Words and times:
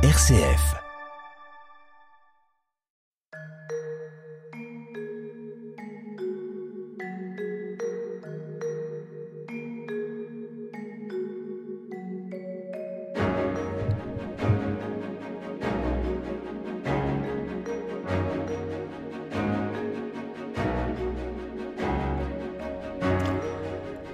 RCF. 0.00 0.76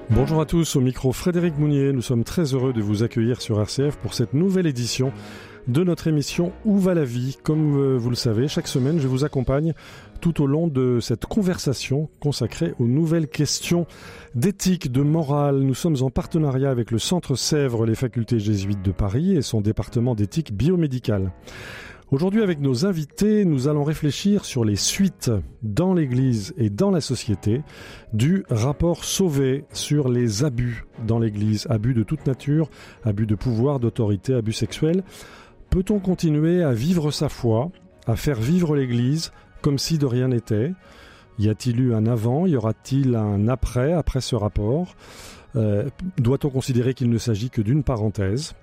Bonjour 0.08 0.40
à 0.40 0.46
tous, 0.46 0.76
au 0.76 0.80
micro 0.80 1.12
Frédéric 1.12 1.58
Mounier, 1.58 1.92
nous 1.92 2.00
sommes 2.00 2.24
très 2.24 2.54
heureux 2.54 2.72
de 2.72 2.80
vous 2.80 3.02
accueillir 3.02 3.42
sur 3.42 3.60
RCF 3.60 3.96
pour 3.96 4.14
cette 4.14 4.32
nouvelle 4.32 4.66
édition 4.66 5.12
de 5.68 5.84
notre 5.84 6.06
émission 6.06 6.52
Où 6.64 6.78
va 6.78 6.94
la 6.94 7.04
vie? 7.04 7.38
Comme 7.42 7.76
euh, 7.76 7.96
vous 7.96 8.10
le 8.10 8.16
savez, 8.16 8.48
chaque 8.48 8.68
semaine 8.68 9.00
je 9.00 9.08
vous 9.08 9.24
accompagne 9.24 9.72
tout 10.20 10.42
au 10.42 10.46
long 10.46 10.68
de 10.68 11.00
cette 11.00 11.26
conversation 11.26 12.08
consacrée 12.20 12.74
aux 12.78 12.86
nouvelles 12.86 13.28
questions 13.28 13.86
d'éthique, 14.34 14.90
de 14.90 15.02
morale. 15.02 15.60
Nous 15.60 15.74
sommes 15.74 15.96
en 16.02 16.10
partenariat 16.10 16.70
avec 16.70 16.90
le 16.90 16.98
Centre 16.98 17.34
Sèvres, 17.34 17.86
les 17.86 17.94
facultés 17.94 18.38
jésuites 18.38 18.82
de 18.82 18.92
Paris 18.92 19.36
et 19.36 19.42
son 19.42 19.60
département 19.60 20.14
d'éthique 20.14 20.54
biomédicale. 20.54 21.32
Aujourd'hui, 22.10 22.42
avec 22.42 22.60
nos 22.60 22.86
invités, 22.86 23.44
nous 23.44 23.66
allons 23.66 23.82
réfléchir 23.82 24.44
sur 24.44 24.64
les 24.64 24.76
suites 24.76 25.32
dans 25.62 25.94
l'Église 25.94 26.54
et 26.58 26.70
dans 26.70 26.90
la 26.90 27.00
société 27.00 27.62
du 28.12 28.44
rapport 28.50 29.04
Sauvé 29.04 29.64
sur 29.72 30.08
les 30.08 30.44
abus 30.44 30.84
dans 31.06 31.18
l'Église, 31.18 31.66
abus 31.70 31.94
de 31.94 32.02
toute 32.02 32.26
nature, 32.26 32.68
abus 33.04 33.26
de 33.26 33.34
pouvoir, 33.34 33.80
d'autorité, 33.80 34.34
abus 34.34 34.52
sexuels. 34.52 35.02
Peut-on 35.74 35.98
continuer 35.98 36.62
à 36.62 36.72
vivre 36.72 37.10
sa 37.10 37.28
foi, 37.28 37.72
à 38.06 38.14
faire 38.14 38.38
vivre 38.40 38.76
l'Église 38.76 39.32
comme 39.60 39.76
si 39.76 39.98
de 39.98 40.06
rien 40.06 40.28
n'était? 40.28 40.72
Y 41.40 41.48
a-t-il 41.48 41.80
eu 41.80 41.94
un 41.94 42.06
avant? 42.06 42.46
Y 42.46 42.54
aura-t-il 42.54 43.16
un 43.16 43.48
après, 43.48 43.92
après 43.92 44.20
ce 44.20 44.36
rapport? 44.36 44.94
Euh, 45.56 45.88
Doit-on 46.18 46.50
considérer 46.50 46.94
qu'il 46.94 47.10
ne 47.10 47.18
s'agit 47.18 47.50
que 47.50 47.62
d'une 47.62 47.82
parenthèse? 47.82 48.54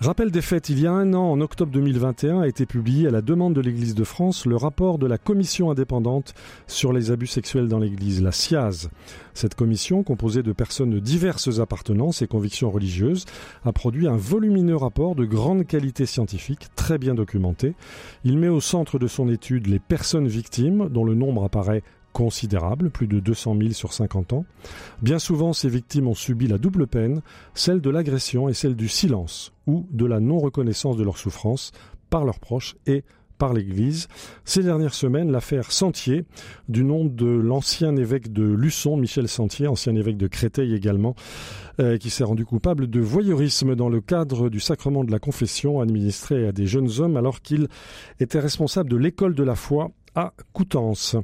Rappel 0.00 0.30
des 0.30 0.42
faits, 0.42 0.68
il 0.68 0.80
y 0.80 0.86
a 0.86 0.92
un 0.92 1.12
an, 1.14 1.32
en 1.32 1.40
octobre 1.40 1.72
2021, 1.72 2.42
a 2.42 2.46
été 2.46 2.66
publié 2.66 3.08
à 3.08 3.10
la 3.10 3.20
demande 3.20 3.54
de 3.54 3.60
l'Église 3.60 3.96
de 3.96 4.04
France 4.04 4.46
le 4.46 4.54
rapport 4.54 4.98
de 4.98 5.06
la 5.06 5.18
Commission 5.18 5.70
indépendante 5.72 6.34
sur 6.68 6.92
les 6.92 7.10
abus 7.10 7.26
sexuels 7.26 7.66
dans 7.66 7.80
l'Église, 7.80 8.22
la 8.22 8.30
SIAZ. 8.30 8.90
Cette 9.34 9.56
commission, 9.56 10.04
composée 10.04 10.44
de 10.44 10.52
personnes 10.52 10.90
de 10.90 11.00
diverses 11.00 11.58
appartenances 11.58 12.22
et 12.22 12.28
convictions 12.28 12.70
religieuses, 12.70 13.24
a 13.64 13.72
produit 13.72 14.06
un 14.06 14.16
volumineux 14.16 14.76
rapport 14.76 15.16
de 15.16 15.24
grande 15.24 15.66
qualité 15.66 16.06
scientifique, 16.06 16.68
très 16.76 16.98
bien 16.98 17.14
documenté. 17.14 17.74
Il 18.24 18.38
met 18.38 18.48
au 18.48 18.60
centre 18.60 19.00
de 19.00 19.08
son 19.08 19.28
étude 19.28 19.66
les 19.66 19.80
personnes 19.80 20.28
victimes, 20.28 20.88
dont 20.88 21.04
le 21.04 21.14
nombre 21.14 21.44
apparaît 21.44 21.82
considérable, 22.12 22.90
plus 22.90 23.06
de 23.06 23.20
200 23.20 23.56
000 23.58 23.70
sur 23.72 23.92
50 23.92 24.32
ans. 24.32 24.44
Bien 25.02 25.18
souvent, 25.18 25.52
ces 25.52 25.68
victimes 25.68 26.08
ont 26.08 26.14
subi 26.14 26.46
la 26.46 26.58
double 26.58 26.86
peine, 26.86 27.22
celle 27.54 27.80
de 27.80 27.90
l'agression 27.90 28.48
et 28.48 28.54
celle 28.54 28.76
du 28.76 28.88
silence, 28.88 29.52
ou 29.66 29.86
de 29.90 30.06
la 30.06 30.20
non-reconnaissance 30.20 30.96
de 30.96 31.04
leur 31.04 31.18
souffrance 31.18 31.72
par 32.10 32.24
leurs 32.24 32.40
proches 32.40 32.76
et 32.86 33.04
par 33.38 33.54
l'Église. 33.54 34.08
Ces 34.44 34.62
dernières 34.62 34.94
semaines, 34.94 35.30
l'affaire 35.30 35.70
Sentier, 35.72 36.24
du 36.68 36.84
nom 36.84 37.04
de 37.04 37.26
l'ancien 37.26 37.96
évêque 37.96 38.32
de 38.32 38.42
Luçon, 38.42 38.96
Michel 38.96 39.28
Sentier, 39.28 39.68
ancien 39.68 39.94
évêque 39.94 40.16
de 40.16 40.26
Créteil 40.26 40.74
également, 40.74 41.14
euh, 41.80 41.96
qui 41.96 42.10
s'est 42.10 42.24
rendu 42.24 42.44
coupable 42.44 42.90
de 42.90 43.00
voyeurisme 43.00 43.76
dans 43.76 43.88
le 43.88 44.00
cadre 44.00 44.48
du 44.48 44.60
sacrement 44.60 45.04
de 45.04 45.12
la 45.12 45.20
confession 45.20 45.80
administré 45.80 46.48
à 46.48 46.52
des 46.52 46.66
jeunes 46.66 46.90
hommes 46.98 47.16
alors 47.16 47.40
qu'il 47.40 47.68
était 48.18 48.40
responsable 48.40 48.90
de 48.90 48.96
l'école 48.96 49.34
de 49.34 49.44
la 49.44 49.54
foi 49.54 49.92
à 50.14 50.32
Coutances. 50.52 51.16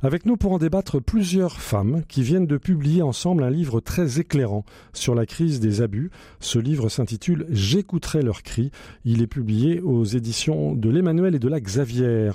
Avec 0.00 0.26
nous 0.26 0.36
pour 0.36 0.52
en 0.52 0.58
débattre 0.58 1.02
plusieurs 1.02 1.60
femmes 1.60 2.02
qui 2.06 2.22
viennent 2.22 2.46
de 2.46 2.56
publier 2.56 3.02
ensemble 3.02 3.42
un 3.42 3.50
livre 3.50 3.80
très 3.80 4.20
éclairant 4.20 4.64
sur 4.92 5.16
la 5.16 5.26
crise 5.26 5.58
des 5.58 5.82
abus. 5.82 6.12
Ce 6.38 6.60
livre 6.60 6.88
s'intitule 6.88 7.46
J'écouterai 7.50 8.22
leurs 8.22 8.44
cris. 8.44 8.70
Il 9.04 9.22
est 9.22 9.26
publié 9.26 9.80
aux 9.80 10.04
éditions 10.04 10.72
de 10.72 10.88
l'Emmanuel 10.88 11.34
et 11.34 11.40
de 11.40 11.48
la 11.48 11.60
Xavier. 11.60 12.30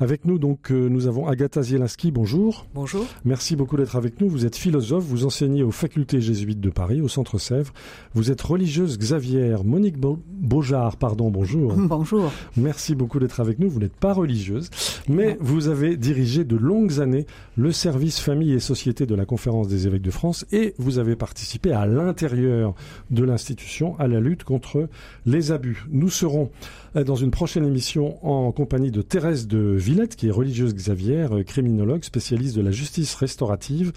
Avec 0.00 0.24
nous 0.24 0.40
donc 0.40 0.72
euh, 0.72 0.88
nous 0.88 1.06
avons 1.06 1.28
Agatha 1.28 1.62
Zielinski, 1.62 2.10
bonjour. 2.10 2.66
Bonjour. 2.74 3.06
Merci 3.24 3.54
beaucoup 3.54 3.76
d'être 3.76 3.94
avec 3.94 4.20
nous. 4.20 4.28
Vous 4.28 4.44
êtes 4.44 4.56
philosophe, 4.56 5.04
vous 5.04 5.24
enseignez 5.24 5.62
aux 5.62 5.70
facultés 5.70 6.20
jésuites 6.20 6.60
de 6.60 6.70
Paris, 6.70 7.00
au 7.00 7.08
Centre 7.08 7.38
Sèvres. 7.38 7.72
Vous 8.14 8.32
êtes 8.32 8.42
religieuse 8.42 8.98
Xavier. 8.98 9.54
Monique 9.64 9.96
Beaujard, 9.96 10.96
pardon, 10.96 11.30
bonjour. 11.30 11.72
Bonjour. 11.76 12.32
Merci 12.56 12.96
beaucoup 12.96 13.20
d'être 13.20 13.38
avec 13.38 13.60
nous. 13.60 13.70
Vous 13.70 13.78
n'êtes 13.78 13.96
pas 13.96 14.12
religieuse, 14.12 14.70
mais 15.08 15.38
vous 15.40 15.68
avez 15.68 15.96
dirigé 15.96 16.42
de 16.42 16.56
longues 16.56 16.95
années 17.00 17.26
le 17.56 17.72
service 17.72 18.20
famille 18.20 18.52
et 18.52 18.60
société 18.60 19.06
de 19.06 19.14
la 19.14 19.24
conférence 19.24 19.68
des 19.68 19.86
évêques 19.86 20.02
de 20.02 20.10
France 20.10 20.46
et 20.52 20.74
vous 20.78 20.98
avez 20.98 21.16
participé 21.16 21.72
à 21.72 21.86
l'intérieur 21.86 22.74
de 23.10 23.24
l'institution 23.24 23.98
à 23.98 24.06
la 24.06 24.20
lutte 24.20 24.44
contre 24.44 24.88
les 25.24 25.52
abus. 25.52 25.84
Nous 25.90 26.10
serons 26.10 26.50
euh, 26.96 27.04
dans 27.04 27.16
une 27.16 27.30
prochaine 27.30 27.66
émission 27.66 28.18
en 28.26 28.52
compagnie 28.52 28.90
de 28.90 29.02
Thérèse 29.02 29.46
de 29.46 29.58
Villette, 29.58 30.16
qui 30.16 30.28
est 30.28 30.32
religieuse 30.32 30.74
Xavier, 30.74 31.26
euh, 31.30 31.42
criminologue, 31.42 32.04
spécialiste 32.04 32.56
de 32.56 32.62
la 32.62 32.70
justice 32.70 33.14
restaurative. 33.14 33.92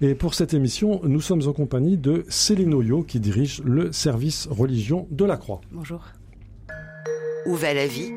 Et 0.00 0.14
pour 0.14 0.34
cette 0.34 0.54
émission, 0.54 1.00
nous 1.04 1.20
sommes 1.20 1.46
en 1.46 1.52
compagnie 1.52 1.96
de 1.96 2.24
Céline 2.28 2.74
Oyo, 2.74 3.02
qui 3.02 3.20
dirige 3.20 3.62
le 3.64 3.92
service 3.92 4.48
religion 4.50 5.06
de 5.10 5.24
la 5.24 5.36
Croix. 5.36 5.60
Bonjour. 5.72 6.04
Où 7.46 7.54
va 7.54 7.74
la 7.74 7.86
vie? 7.86 8.12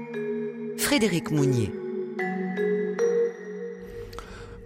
Frédéric 0.78 1.32
Mounier. 1.32 1.72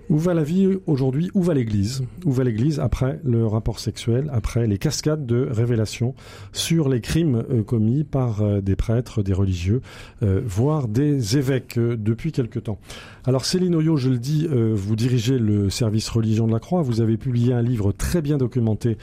Où 0.10 0.20
va 0.20 0.36
la 0.36 0.44
vie 0.44 0.78
aujourd'hui? 0.86 1.32
Où 1.34 1.42
va 1.42 1.56
l'Église? 1.56 2.04
Où 2.26 2.32
va 2.32 2.44
l'Église 2.44 2.80
après 2.80 3.20
le 3.24 3.48
rapport 3.48 3.80
sexuel, 3.80 4.30
après 4.32 4.68
les 4.68 4.78
cascades 4.78 5.26
de 5.26 5.48
révélations 5.50 6.14
sur 6.54 6.90
les 6.90 7.02
crimes 7.02 7.44
euh, 7.50 7.64
commis 7.64 8.04
par 8.04 8.42
euh, 8.42 8.62
des 8.62 8.76
prêtres, 8.76 9.24
des 9.24 9.34
religieux, 9.34 9.82
euh, 10.22 10.42
voire 10.46 10.88
des 10.88 11.38
évêques 11.38 11.80
depuis 11.80 12.32
quelque 12.32 12.60
temps? 12.60 12.78
Alors 13.26 13.46
Céline 13.46 13.76
Oyo, 13.76 13.98
je 13.98 14.10
le 14.10 14.20
dis, 14.20 14.48
vous 14.48 14.96
dirigez 14.96 15.40
le 15.40 15.72
service 15.72 16.08
religion 16.10 16.46
de 16.46 16.52
la 16.52 16.60
Croix. 16.60 16.84
Vous 16.84 17.02
avez 17.02 17.18
publié 17.18 17.54
un 17.54 17.64
livre 17.64 17.92
très 17.92 18.22
bien 18.22 18.38
documenté 18.38 19.00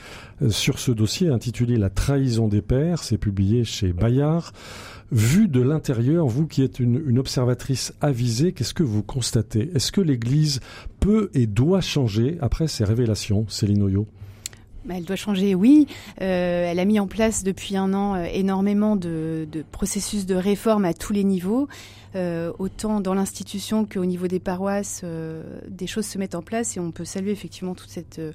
sur 0.48 0.78
ce 0.78 0.92
dossier 0.92 1.28
intitulé 1.28 1.76
La 1.76 1.90
trahison 1.90 2.46
des 2.46 2.62
pères. 2.62 3.02
C'est 3.02 3.18
publié 3.18 3.64
chez 3.64 3.92
Bayard. 3.92 4.52
Vu 5.12 5.46
de 5.46 5.60
l'intérieur, 5.60 6.26
vous 6.26 6.46
qui 6.46 6.62
êtes 6.62 6.80
une, 6.80 7.18
observatrice 7.18 7.92
avisée, 8.00 8.52
qu'est-ce 8.52 8.72
que 8.72 8.82
vous 8.82 9.02
constatez? 9.02 9.70
Est-ce 9.74 9.92
que 9.92 10.00
l'Église 10.00 10.60
peut 11.00 11.30
et 11.34 11.46
doit 11.46 11.82
changer 11.82 12.38
après 12.40 12.66
ces 12.66 12.82
révélations, 12.82 13.44
Céline 13.46 13.82
Oyo? 13.82 14.06
Bah, 14.86 14.94
elle 14.96 15.04
doit 15.04 15.16
changer, 15.16 15.54
oui. 15.54 15.86
Euh, 16.22 16.70
elle 16.70 16.78
a 16.78 16.86
mis 16.86 16.98
en 16.98 17.06
place 17.06 17.44
depuis 17.44 17.76
un 17.76 17.92
an 17.92 18.14
euh, 18.14 18.24
énormément 18.32 18.96
de, 18.96 19.46
processus 19.70 20.24
de 20.24 20.34
réforme 20.34 20.86
à 20.86 20.94
tous 20.94 21.12
les 21.12 21.24
niveaux. 21.24 21.68
Euh, 22.14 22.52
autant 22.58 23.00
dans 23.00 23.14
l'institution 23.14 23.86
qu'au 23.86 24.04
niveau 24.04 24.26
des 24.26 24.40
paroisses, 24.40 25.00
euh, 25.02 25.42
des 25.68 25.86
choses 25.86 26.06
se 26.06 26.18
mettent 26.18 26.34
en 26.34 26.42
place 26.42 26.76
et 26.76 26.80
on 26.80 26.90
peut 26.90 27.06
saluer 27.06 27.32
effectivement 27.32 27.74
toute 27.74 27.88
cette 27.88 28.18
euh, 28.18 28.32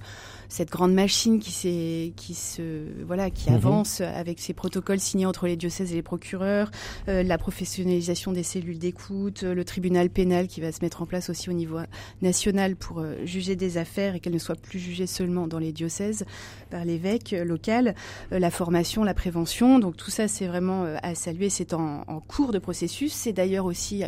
cette 0.49 0.69
grande 0.69 0.93
machine 0.93 1.39
qui 1.39 2.13
qui 2.15 2.33
se 2.33 3.03
voilà 3.05 3.29
qui 3.29 3.51
mmh. 3.51 3.55
avance 3.55 4.01
avec 4.01 4.39
ses 4.39 4.53
protocoles 4.53 4.99
signés 4.99 5.25
entre 5.25 5.47
les 5.47 5.57
diocèses 5.57 5.91
et 5.91 5.95
les 5.95 6.01
procureurs, 6.01 6.71
euh, 7.07 7.23
la 7.23 7.38
professionnalisation 7.38 8.31
des 8.31 8.43
cellules 8.43 8.79
d'écoute, 8.79 9.43
le 9.43 9.65
tribunal 9.65 10.09
pénal 10.09 10.47
qui 10.47 10.61
va 10.61 10.71
se 10.71 10.79
mettre 10.81 11.01
en 11.01 11.05
place 11.05 11.29
aussi 11.29 11.49
au 11.49 11.53
niveau 11.53 11.79
national 12.21 12.75
pour 12.75 12.99
euh, 12.99 13.15
juger 13.25 13.55
des 13.55 13.77
affaires 13.77 14.15
et 14.15 14.19
qu'elles 14.19 14.33
ne 14.33 14.39
soient 14.39 14.55
plus 14.55 14.79
jugées 14.79 15.07
seulement 15.07 15.47
dans 15.47 15.59
les 15.59 15.71
diocèses 15.71 16.25
par 16.69 16.85
l'évêque 16.85 17.31
local, 17.31 17.95
euh, 18.31 18.39
la 18.39 18.51
formation, 18.51 19.03
la 19.03 19.13
prévention. 19.13 19.79
Donc 19.79 19.97
tout 19.97 20.11
ça 20.11 20.27
c'est 20.27 20.47
vraiment 20.47 20.85
à 21.03 21.15
saluer. 21.15 21.49
C'est 21.49 21.73
en, 21.73 22.03
en 22.07 22.19
cours 22.19 22.51
de 22.51 22.59
processus. 22.59 23.13
C'est 23.13 23.33
d'ailleurs 23.33 23.65
aussi 23.68 24.04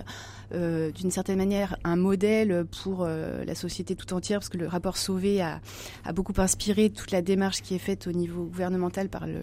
euh, 0.53 0.91
d'une 0.91 1.11
certaine 1.11 1.37
manière 1.37 1.77
un 1.83 1.95
modèle 1.95 2.65
pour 2.81 3.03
euh, 3.03 3.43
la 3.45 3.55
société 3.55 3.95
tout 3.95 4.13
entière, 4.13 4.39
parce 4.39 4.49
que 4.49 4.57
le 4.57 4.67
rapport 4.67 4.97
Sauvé 4.97 5.41
a, 5.41 5.61
a, 6.05 6.13
beaucoup 6.13 6.33
inspiré 6.37 6.89
toute 6.89 7.11
la 7.11 7.21
démarche 7.21 7.61
qui 7.61 7.75
est 7.75 7.79
faite 7.79 8.07
au 8.07 8.11
niveau 8.11 8.43
gouvernemental 8.45 9.09
par 9.09 9.27
le, 9.27 9.41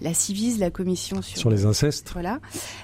la 0.00 0.14
Civise, 0.14 0.58
la 0.58 0.70
commission 0.70 1.22
sur, 1.22 1.38
sur 1.38 1.50
les 1.50 1.64
incestes. 1.66 2.10
Voilà. 2.12 2.40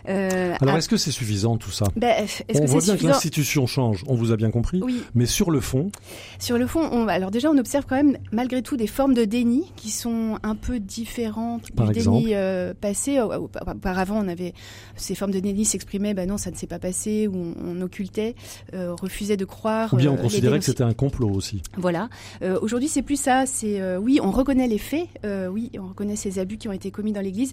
Euh, 0.09 0.55
Alors, 0.61 0.77
est-ce 0.77 0.89
que 0.89 0.97
c'est 0.97 1.11
suffisant 1.11 1.57
tout 1.57 1.71
ça? 1.71 1.87
Ben, 1.97 2.27
On 2.55 2.65
voit 2.67 2.81
bien 2.81 2.97
que 2.97 3.07
l'institution 3.07 3.67
change, 3.67 4.05
on 4.07 4.15
vous 4.15 4.33
a 4.33 4.37
bien 4.37 4.51
compris, 4.51 4.81
oui. 4.83 5.03
mais 5.15 5.27
sur 5.27 5.51
le 5.51 5.61
fond? 5.61 5.91
Sur 6.39 6.59
le 6.59 6.67
fond, 6.67 6.89
on, 6.93 7.09
alors 7.09 7.31
déjà, 7.31 7.51
on 7.51 7.59
observe 7.59 7.85
quand 7.89 7.97
même 7.97 8.17
malgré 8.33 8.63
tout 8.63 8.77
des 8.77 8.87
formes 8.87 9.15
de 9.15 9.25
déni 9.25 9.71
qui 9.77 9.91
sont 9.91 10.39
un 10.43 10.55
peu 10.57 10.81
différents 10.81 11.61
Par 11.77 11.89
du 11.91 11.99
exemple? 11.99 12.25
déni 12.25 12.35
passé. 12.81 13.21
Au- 13.21 13.33
au- 13.33 13.51
Auparavant, 13.71 14.25
on 14.25 14.29
avait 14.29 14.55
ces 14.97 15.15
formes 15.15 15.31
de 15.33 15.41
déni 15.41 15.65
s'exprimaient, 15.65 16.15
ben 16.15 16.29
non, 16.29 16.39
ça 16.39 16.51
ne 16.51 16.57
s'est 16.57 16.67
pas 16.67 16.79
passé, 16.79 17.29
ou 17.29 17.55
on, 17.65 17.81
occultait, 17.81 18.35
euh, 18.75 18.95
refusait 18.95 19.37
de 19.37 19.45
croire. 19.45 19.93
Ou 19.95 19.97
bien 19.97 20.11
on 20.11 20.15
euh, 20.15 20.23
considérait 20.23 20.59
que 20.59 20.65
c'était 20.65 20.85
un 20.85 20.93
complot 20.93 21.31
aussi. 21.31 21.63
Voilà. 21.77 22.09
Euh, 22.43 22.59
Aujourd'hui, 22.61 22.89
c'est 22.89 23.03
plus 23.03 23.21
ça. 23.21 23.45
C'est 23.47 23.81
euh, 23.81 23.99
oui, 23.99 24.21
on 24.23 24.31
reconnaît 24.31 24.69
les 24.69 24.79
faits. 24.79 25.09
oui, 25.51 25.71
on 25.79 25.89
reconnaît 25.89 26.17
ces 26.17 26.39
abus 26.39 26.59
qui 26.59 26.69
ont 26.69 26.73
été 26.73 26.91
commis 26.91 27.13
dans 27.13 27.21
l'Église, 27.21 27.53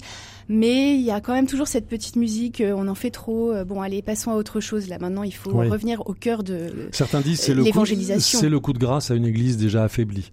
mais 0.50 0.96
il 0.96 1.02
y 1.02 1.12
a 1.12 1.22
quand 1.22 1.34
même 1.34 1.48
toujours 1.48 1.68
cette 1.68 1.88
petite 1.88 2.16
musique. 2.16 2.62
on 2.66 2.88
en 2.88 2.96
fait 2.96 3.12
trop. 3.12 3.54
bon, 3.66 3.82
allez, 3.82 4.02
passons 4.02 4.32
à 4.32 4.36
autre 4.36 4.60
chose. 4.60 4.88
Là, 4.90 4.98
maintenant, 5.00 5.24
il 5.24 5.34
faut 5.34 5.52
Oui. 5.52 5.70
revenir 5.70 6.02
au 6.08 6.14
cœur 6.14 6.44
de. 6.44 6.90
Certains 6.92 7.22
disent 7.22 7.40
c'est 7.40 7.54
le, 7.54 7.62
coup, 7.62 7.66
l'évangélisation. 7.66 8.40
c'est 8.40 8.50
le 8.50 8.60
coup 8.60 8.74
de 8.74 8.80
grâce 8.80 9.12
à 9.12 9.16
une 9.16 9.26
église 9.26 9.58
déjà 9.58 9.84
affaiblie. 9.84 10.32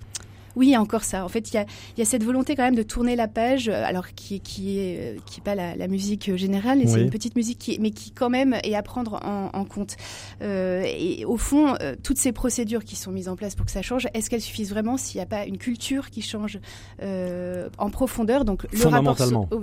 Oui, 0.56 0.68
il 0.68 0.70
y 0.70 0.74
a 0.74 0.80
encore 0.80 1.04
ça. 1.04 1.24
En 1.24 1.28
fait, 1.28 1.50
il 1.52 1.54
y 1.54 1.58
a, 1.58 1.66
il 1.96 2.00
y 2.00 2.02
a 2.02 2.04
cette 2.04 2.22
volonté 2.24 2.54
quand 2.56 2.62
même 2.62 2.74
de 2.76 2.82
tourner 2.82 3.16
la 3.16 3.28
page, 3.28 3.68
euh, 3.68 3.82
alors 3.84 4.08
qui, 4.14 4.40
qui 4.40 4.78
est 4.78 4.98
euh, 5.16 5.18
qui 5.26 5.40
est 5.40 5.42
pas 5.42 5.54
la, 5.54 5.74
la 5.76 5.88
musique 5.88 6.28
euh, 6.28 6.36
générale, 6.36 6.78
Oui. 6.78 6.88
c'est 6.88 7.00
une 7.02 7.10
petite 7.10 7.36
musique 7.36 7.58
qui, 7.58 7.78
mais 7.80 7.90
qui 7.90 8.10
quand 8.12 8.30
même 8.30 8.54
est 8.62 8.74
à 8.74 8.82
prendre 8.82 9.14
en, 9.24 9.50
en 9.52 9.64
compte. 9.64 9.96
Euh, 10.42 10.82
et 10.86 11.24
au 11.24 11.36
fond, 11.36 11.74
euh, 11.80 11.94
toutes 12.02 12.18
ces 12.18 12.32
procédures 12.32 12.84
qui 12.84 12.96
sont 12.96 13.10
mises 13.10 13.28
en 13.28 13.36
place 13.36 13.54
pour 13.54 13.66
que 13.66 13.72
ça 13.72 13.82
change, 13.82 14.06
est-ce 14.14 14.30
qu'elles 14.30 14.40
suffisent 14.40 14.70
vraiment 14.70 14.96
s'il 14.96 15.18
n'y 15.18 15.22
a 15.22 15.26
pas 15.26 15.44
une 15.46 15.58
culture 15.58 16.10
qui 16.10 16.22
change 16.22 16.58
euh, 17.02 17.68
en 17.78 17.90
profondeur? 17.90 18.44
Donc 18.44 18.62
le 18.64 18.68
rapport 18.88 19.16
Fondamentalement. 19.16 19.48
euh, 19.52 19.58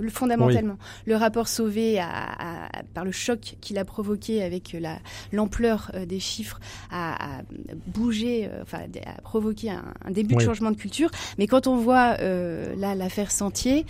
le- 1.06 1.16
rapport 1.16 1.48
sauvé 1.48 1.98
à- 1.98 2.06
à- 2.08 2.82
par 2.94 3.04
le 3.04 3.12
choc 3.12 3.56
qu'il 3.60 3.78
a 3.78 3.84
provoqué 3.84 4.42
avec 4.42 4.76
la 4.78 4.98
l'ampleur 5.32 5.92
des 6.08 6.20
chiffres 6.20 6.58
à, 6.90 7.38
à 7.38 7.42
bouger, 7.86 8.48
enfin 8.62 8.80
à 9.06 9.20
provoquer 9.22 9.70
un, 9.70 9.84
un 10.04 10.10
début 10.10 10.34
Oui. 10.34 10.42
de 10.42 10.48
changement 10.48 10.70
de 10.70 10.76
Mais 11.38 11.46
quand 11.46 11.66
on 11.66 11.76
voit 11.76 12.16
euh, 12.20 12.74
là 12.76 12.94
l'affaire 12.94 13.30
Sentier, 13.30 13.86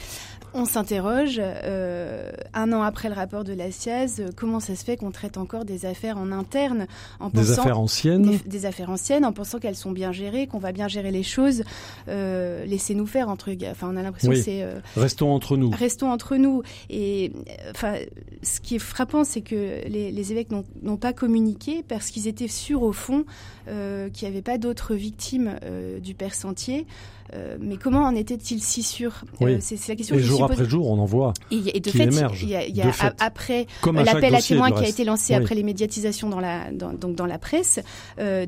on 0.54 0.66
s'interroge 0.66 1.40
euh, 1.40 2.30
un 2.52 2.74
an 2.74 2.82
après 2.82 3.08
le 3.08 3.14
rapport 3.14 3.42
de 3.42 3.54
la 3.54 3.70
SIAZ, 3.70 4.20
euh, 4.20 4.28
comment 4.36 4.60
ça 4.60 4.76
se 4.76 4.84
fait 4.84 4.98
qu'on 4.98 5.10
traite 5.10 5.38
encore 5.38 5.64
des 5.64 5.86
affaires 5.86 6.18
en 6.18 6.30
interne 6.30 6.86
en 7.20 7.30
Des 7.30 7.40
pensant 7.40 7.62
affaires 7.62 7.80
anciennes. 7.80 8.22
des, 8.32 8.38
des 8.44 8.66
affaires 8.66 8.90
anciennes 8.90 9.24
en 9.24 9.32
pensant 9.32 9.58
qu'elles 9.58 9.76
sont 9.76 9.92
bien 9.92 10.12
gérées, 10.12 10.46
qu'on 10.46 10.58
va 10.58 10.72
bien 10.72 10.88
gérer 10.88 11.10
les 11.10 11.22
choses. 11.22 11.62
Euh, 12.08 12.66
Laissez-nous 12.66 13.06
faire 13.06 13.30
entre. 13.30 13.50
Enfin, 13.70 13.88
on 13.90 13.96
a 13.96 14.02
l'impression 14.02 14.28
Oui. 14.30 14.36
que 14.36 14.42
c'est 14.42 14.66
Restons 14.94 15.32
entre 15.32 15.56
nous. 15.56 15.70
Restons 15.70 16.10
entre 16.10 16.36
nous. 16.36 16.62
Et 16.90 17.32
enfin, 17.70 17.94
ce 18.42 18.60
qui 18.60 18.74
est 18.74 18.78
frappant, 18.78 19.24
c'est 19.24 19.40
que 19.40 19.88
les, 19.88 20.12
les 20.12 20.32
évêques 20.32 20.50
n'ont 20.50 20.96
pas 20.98 21.14
communiqué 21.14 21.82
parce 21.88 22.10
qu'ils 22.10 22.28
étaient 22.28 22.46
sûrs 22.46 22.82
au 22.82 22.92
fond 22.92 23.24
euh, 23.68 24.08
qu'il 24.10 24.28
n'y 24.28 24.34
avait 24.34 24.42
pas 24.42 24.58
d'autres 24.58 24.94
victimes 24.94 25.56
euh, 25.64 25.98
du 26.00 26.14
père 26.14 26.34
Sentier. 26.34 26.86
Euh, 27.34 27.56
mais 27.60 27.76
comment 27.78 28.02
en 28.04 28.14
était-il 28.14 28.62
si 28.62 28.82
sûr? 28.82 29.24
Oui. 29.40 29.56
C'est 29.60 29.88
la 29.88 29.96
question 29.96 30.14
Et 30.14 30.18
que 30.18 30.22
je 30.22 30.28
jour 30.28 30.36
suis 30.36 30.44
après 30.44 30.56
posée. 30.56 30.68
jour, 30.68 30.90
on 30.90 30.98
en 30.98 31.06
voit. 31.06 31.32
Et, 31.50 31.76
et 31.76 31.80
de 31.80 31.88
fait, 31.90 32.02
émergent. 32.04 32.42
il 32.42 32.50
y 32.50 32.56
a, 32.56 32.66
il 32.66 32.76
y 32.76 32.82
De 32.82 32.88
a 32.88 32.92
fait. 32.92 33.06
a- 33.06 33.14
après 33.20 33.66
à 33.86 33.92
l'appel 34.04 34.34
à 34.34 34.42
témoins 34.42 34.70
qui 34.70 34.84
a 34.84 34.88
été 34.88 35.04
lancé 35.04 35.32
Oui. 35.34 35.40
après 35.40 35.54
les 35.54 35.62
médiatisations 35.62 36.28
dans 36.28 36.40
la, 36.40 36.70
dans, 36.72 36.92
donc 36.92 37.14
dans 37.14 37.24
la 37.26 37.38
presse, 37.38 37.80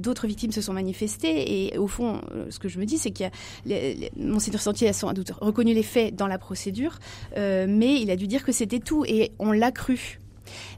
d'autres 0.00 0.26
victimes 0.26 0.52
se 0.52 0.60
sont 0.60 0.74
manifestées 0.74 1.66
et 1.72 1.78
au 1.78 1.86
fond, 1.86 2.20
ce 2.50 2.58
que 2.58 2.68
je 2.68 2.78
me 2.78 2.84
dis, 2.84 2.98
c'est 2.98 3.10
qu'il 3.10 3.30
y 3.66 3.74
a 3.74 4.08
Monseigneur 4.18 4.60
Sentier 4.60 4.88
a 4.88 4.92
sans 4.92 5.12
doute 5.14 5.30
reconnu 5.40 5.72
les 5.72 5.82
faits 5.82 6.14
dans 6.14 6.26
la 6.26 6.36
procédure, 6.38 6.98
mais 7.36 8.00
il 8.02 8.10
a 8.10 8.16
dû 8.16 8.26
dire 8.26 8.44
que 8.44 8.52
c'était 8.52 8.80
tout 8.80 9.04
et 9.06 9.32
on 9.38 9.52
l'a 9.52 9.70
cru. 9.72 10.20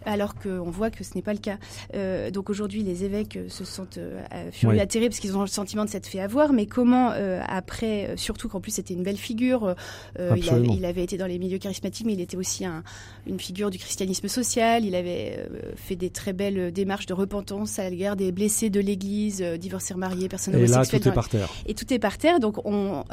Alors 0.04 0.34
qu'on 0.34 0.70
voit 0.70 0.90
que 0.90 1.04
ce 1.04 1.10
n'est 1.14 1.22
pas 1.22 1.32
le 1.32 1.38
cas. 1.38 1.58
Euh, 1.94 2.30
donc 2.30 2.50
aujourd'hui, 2.50 2.82
les 2.82 3.04
évêques 3.04 3.36
euh, 3.36 3.48
se 3.48 3.64
sentent 3.64 3.98
euh, 3.98 4.20
furieux, 4.52 4.74
Oui. 4.76 4.80
atterrés 4.80 5.08
parce 5.08 5.20
qu'ils 5.20 5.36
ont 5.36 5.40
le 5.40 5.46
sentiment 5.46 5.84
de 5.84 5.90
s'être 5.90 6.06
fait 6.06 6.20
avoir. 6.20 6.52
Mais 6.52 6.66
comment 6.66 7.12
euh, 7.12 7.40
après, 7.46 8.14
surtout 8.16 8.48
qu'en 8.48 8.60
plus 8.60 8.72
c'était 8.72 8.94
une 8.94 9.02
belle 9.02 9.16
figure, 9.16 9.74
il, 10.16 10.22
avait, 10.22 10.40
Absolument. 10.40 10.74
il 10.76 10.84
avait 10.84 11.04
été 11.04 11.16
dans 11.16 11.26
les 11.26 11.38
milieux 11.38 11.58
charismatiques, 11.58 12.06
mais 12.06 12.12
il 12.14 12.20
était 12.20 12.36
aussi 12.36 12.64
un, 12.64 12.82
une 13.26 13.40
figure 13.40 13.70
du 13.70 13.78
christianisme 13.78 14.28
social. 14.28 14.84
Il 14.84 14.94
avait 14.94 15.48
fait 15.76 15.96
des 15.96 16.10
très 16.10 16.32
belles 16.32 16.72
démarches 16.72 17.06
de 17.06 17.14
repentance 17.14 17.78
à 17.78 17.88
l'égard 17.90 18.16
des 18.16 18.32
blessés 18.32 18.70
de 18.70 18.80
l'Église, 18.80 19.42
divorcés, 19.42 19.94
mariés, 19.94 20.28
personnes 20.28 20.54
Et 20.56 20.66
là, 20.66 20.84
tout 20.84 20.96
est 20.96 21.12
par 21.12 21.28
terre. 21.28 21.48
Et 21.66 21.74
tout 21.74 21.92
est 21.92 21.98
par 21.98 22.18
terre, 22.18 22.40
donc 22.40 22.64
on 22.64 23.04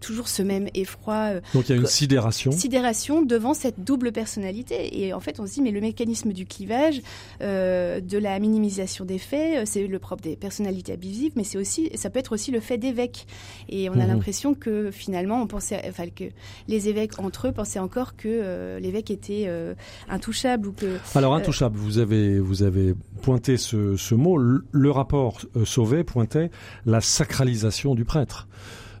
toujours 0.00 0.28
ce 0.28 0.42
même 0.42 0.68
effroi, 0.74 1.34
Donc 1.54 1.68
il 1.68 1.74
y 1.74 1.78
a 1.78 1.80
une 1.80 1.86
sidération. 1.86 2.52
sidération 2.52 3.22
devant 3.22 3.54
cette 3.54 3.82
double 3.84 4.12
personnalité. 4.12 5.00
Et 5.04 5.12
en 5.12 5.20
fait, 5.20 5.40
on 5.40 5.46
se 5.46 5.52
dit, 5.54 5.62
mais 5.64 5.70
le 5.72 5.80
mécanisme 5.80 6.32
du 6.32 6.46
clivage, 6.46 7.00
euh, 7.42 8.00
de 8.00 8.18
la 8.18 8.38
minimisation 8.38 9.04
des 9.04 9.18
faits, 9.18 9.58
euh, 9.58 9.62
c'est 9.66 9.86
le 9.86 9.98
propre 9.98 10.22
des 10.22 10.36
personnalités 10.36 10.92
abusives, 10.92 11.32
mais 11.36 11.44
c'est 11.44 11.58
aussi, 11.58 11.90
ça 11.96 12.10
peut 12.10 12.18
être 12.20 12.32
aussi 12.32 12.50
le 12.52 12.60
fait 12.60 12.78
d'évêques. 12.78 13.26
Et 13.68 13.90
on 13.90 13.94
a 13.94 13.96
Mhm. 14.04 14.08
l'impression 14.08 14.54
que 14.54 14.90
finalement, 14.92 15.42
on 15.42 15.46
pensait, 15.46 15.82
enfin, 15.88 16.06
que 16.14 16.24
les 16.68 16.88
évêques 16.88 17.18
entre 17.18 17.48
eux 17.48 17.52
pensaient 17.52 17.78
encore 17.80 18.16
que 18.16 18.28
euh, 18.28 18.78
l'évêque 18.78 19.10
était 19.10 19.44
euh, 19.48 19.74
intouchable 20.08 20.68
ou 20.68 20.72
que 20.72 20.98
Alors 21.16 21.34
intouchable, 21.34 21.76
vous 21.76 21.98
avez 21.98 22.38
vous 22.38 22.62
avez 22.62 22.94
pointé 23.22 23.56
ce, 23.56 23.96
ce 23.96 24.14
mot. 24.14 24.36
Le, 24.36 24.64
le 24.70 24.90
rapport 24.90 25.40
Sauvé 25.64 26.04
pointait 26.04 26.50
la 26.86 27.00
sacralisation 27.00 27.94
du 27.94 28.04
prêtre. 28.04 28.46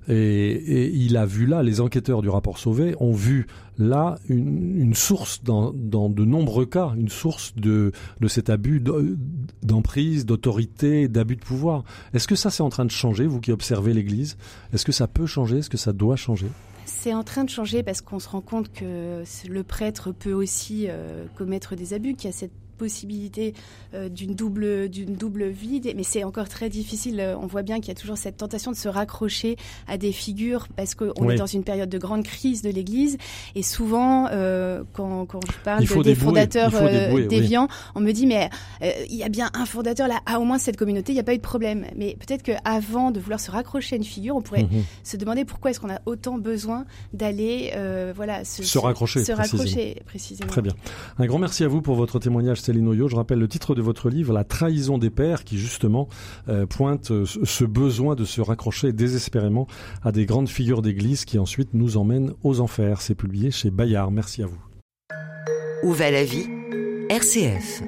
Et, 0.08 0.90
il 0.94 1.16
a 1.16 1.26
vu 1.26 1.46
là, 1.46 1.62
les 1.62 1.80
enquêteurs 1.80 2.22
du 2.22 2.28
rapport 2.28 2.58
Sauvé 2.58 2.94
ont 3.00 3.12
vu 3.12 3.46
là 3.78 4.16
une, 4.28 4.94
source 4.94 5.42
dans, 5.42 5.72
de 5.72 6.24
nombreux 6.24 6.66
cas, 6.66 6.92
une 6.96 7.08
source 7.08 7.54
de, 7.56 7.92
de 8.20 8.28
cet 8.28 8.50
abus 8.50 8.80
de- 8.80 9.16
d'emprise, 9.62 10.26
d'autorité, 10.26 11.08
d'abus 11.08 11.36
de 11.36 11.44
pouvoir. 11.44 11.84
Est-ce 12.12 12.28
que 12.28 12.36
ça 12.36 12.50
c'est 12.50 12.62
en 12.62 12.70
train 12.70 12.84
de 12.84 12.90
changer, 12.90 13.26
vous 13.26 13.40
qui 13.40 13.52
observez 13.52 13.94
l'Église? 13.94 14.36
Est-ce 14.72 14.84
que 14.84 14.92
ça 14.92 15.06
peut 15.06 15.26
changer? 15.26 15.58
Est-ce 15.58 15.70
que 15.70 15.76
ça 15.76 15.92
doit 15.92 16.16
changer? 16.16 16.48
C'est 16.86 17.14
en 17.14 17.24
train 17.24 17.44
de 17.44 17.50
changer 17.50 17.82
parce 17.82 18.00
qu'on 18.00 18.18
se 18.18 18.28
rend 18.28 18.40
compte 18.40 18.72
que 18.72 19.22
le 19.48 19.62
prêtre 19.62 20.12
peut 20.12 20.32
aussi 20.32 20.86
euh, 20.88 21.24
commettre 21.36 21.76
des 21.76 21.94
abus, 21.94 22.14
qu'il 22.14 22.26
y 22.26 22.32
a 22.32 22.36
cette 22.36 22.52
possibilité 22.74 23.54
euh, 23.94 24.08
d'une 24.08 24.34
double 24.34 24.88
d'une 24.88 25.14
double 25.14 25.46
vie 25.48 25.80
mais 25.96 26.02
c'est 26.02 26.24
encore 26.24 26.48
très 26.48 26.68
difficile 26.68 27.20
Euh, 27.20 27.36
on 27.40 27.46
voit 27.46 27.62
bien 27.62 27.76
qu'il 27.80 27.88
y 27.88 27.96
a 27.96 28.00
toujours 28.00 28.18
cette 28.18 28.36
tentation 28.36 28.70
de 28.72 28.76
se 28.76 28.88
raccrocher 28.88 29.56
à 29.86 29.96
des 29.98 30.12
figures 30.12 30.66
parce 30.76 30.94
qu'on 30.94 31.12
Oui. 31.20 31.34
est 31.34 31.36
dans 31.38 31.46
une 31.46 31.64
période 31.64 31.88
de 31.88 31.98
grande 31.98 32.22
crise 32.24 32.62
de 32.62 32.70
l'église 32.70 33.16
et 33.54 33.62
souvent 33.62 34.26
euh, 34.32 34.82
quand, 34.92 35.26
quand 35.26 35.40
je 35.46 35.58
parle 35.64 35.84
de- 35.84 36.02
des 36.02 36.14
fondateurs 36.14 36.72
euh, 36.74 37.12
oui. 37.12 37.26
déviants 37.28 37.68
on 37.94 38.00
me 38.00 38.12
dit 38.12 38.26
mais 38.26 38.50
il 39.08 39.16
y 39.16 39.22
a 39.22 39.28
bien 39.28 39.50
un 39.54 39.66
fondateur 39.66 40.08
là 40.08 40.20
ah 40.26 40.40
au 40.40 40.44
moins 40.44 40.58
cette 40.58 40.76
communauté 40.76 41.12
il 41.12 41.16
n'y 41.16 41.20
a 41.20 41.24
pas 41.24 41.34
eu 41.34 41.38
de 41.38 41.42
problème 41.42 41.86
mais 41.96 42.16
peut-être 42.18 42.42
qu'avant 42.42 43.10
de 43.10 43.20
vouloir 43.20 43.40
se 43.40 43.50
raccrocher 43.50 43.96
à 43.96 43.98
une 43.98 44.04
figure 44.04 44.36
on 44.36 44.42
pourrait 44.42 44.64
Mhm. 44.64 44.82
se 45.02 45.16
demander 45.16 45.44
pourquoi 45.44 45.70
est-ce 45.70 45.80
qu'on 45.80 45.90
a 45.90 46.00
autant 46.06 46.38
besoin 46.38 46.84
d'aller 47.12 47.72
voilà 48.16 48.44
se, 48.44 48.62
Se 48.62 48.78
raccrocher, 48.78 49.24
se 49.24 49.32
précisément. 49.32 49.94
précisément. 50.06 50.50
Très 50.50 50.62
bien. 50.62 50.72
Un 51.18 51.26
grand 51.26 51.38
merci 51.38 51.64
à 51.64 51.68
vous 51.68 51.80
pour 51.82 51.94
votre 51.94 52.18
témoignage, 52.18 52.62
Céline 52.74 52.88
Oyo. 52.88 53.06
Je 53.06 53.14
rappelle 53.14 53.38
le 53.38 53.46
titre 53.46 53.76
de 53.76 53.82
votre 53.82 54.10
livre, 54.10 54.32
La 54.32 54.42
trahison 54.42 54.98
des 54.98 55.10
pères, 55.10 55.44
qui 55.44 55.58
justement 55.58 56.08
euh, 56.48 56.66
pointe 56.66 57.12
euh, 57.12 57.24
ce 57.24 57.64
besoin 57.64 58.16
de 58.16 58.24
se 58.24 58.40
raccrocher 58.40 58.92
désespérément 58.92 59.68
à 60.02 60.10
des 60.10 60.26
grandes 60.26 60.48
figures 60.48 60.82
d'église 60.82 61.24
qui 61.24 61.38
ensuite 61.38 61.72
nous 61.72 61.96
emmènent 61.96 62.32
aux 62.42 62.58
enfers. 62.58 63.00
C'est 63.00 63.14
publié 63.14 63.52
chez 63.52 63.70
Bayard. 63.70 64.10
Merci 64.10 64.42
à 64.42 64.46
vous. 64.46 64.58
Où 65.84 65.92
va 65.92 66.10
la 66.10 66.24
vie? 66.24 66.48
RCF. 67.10 67.82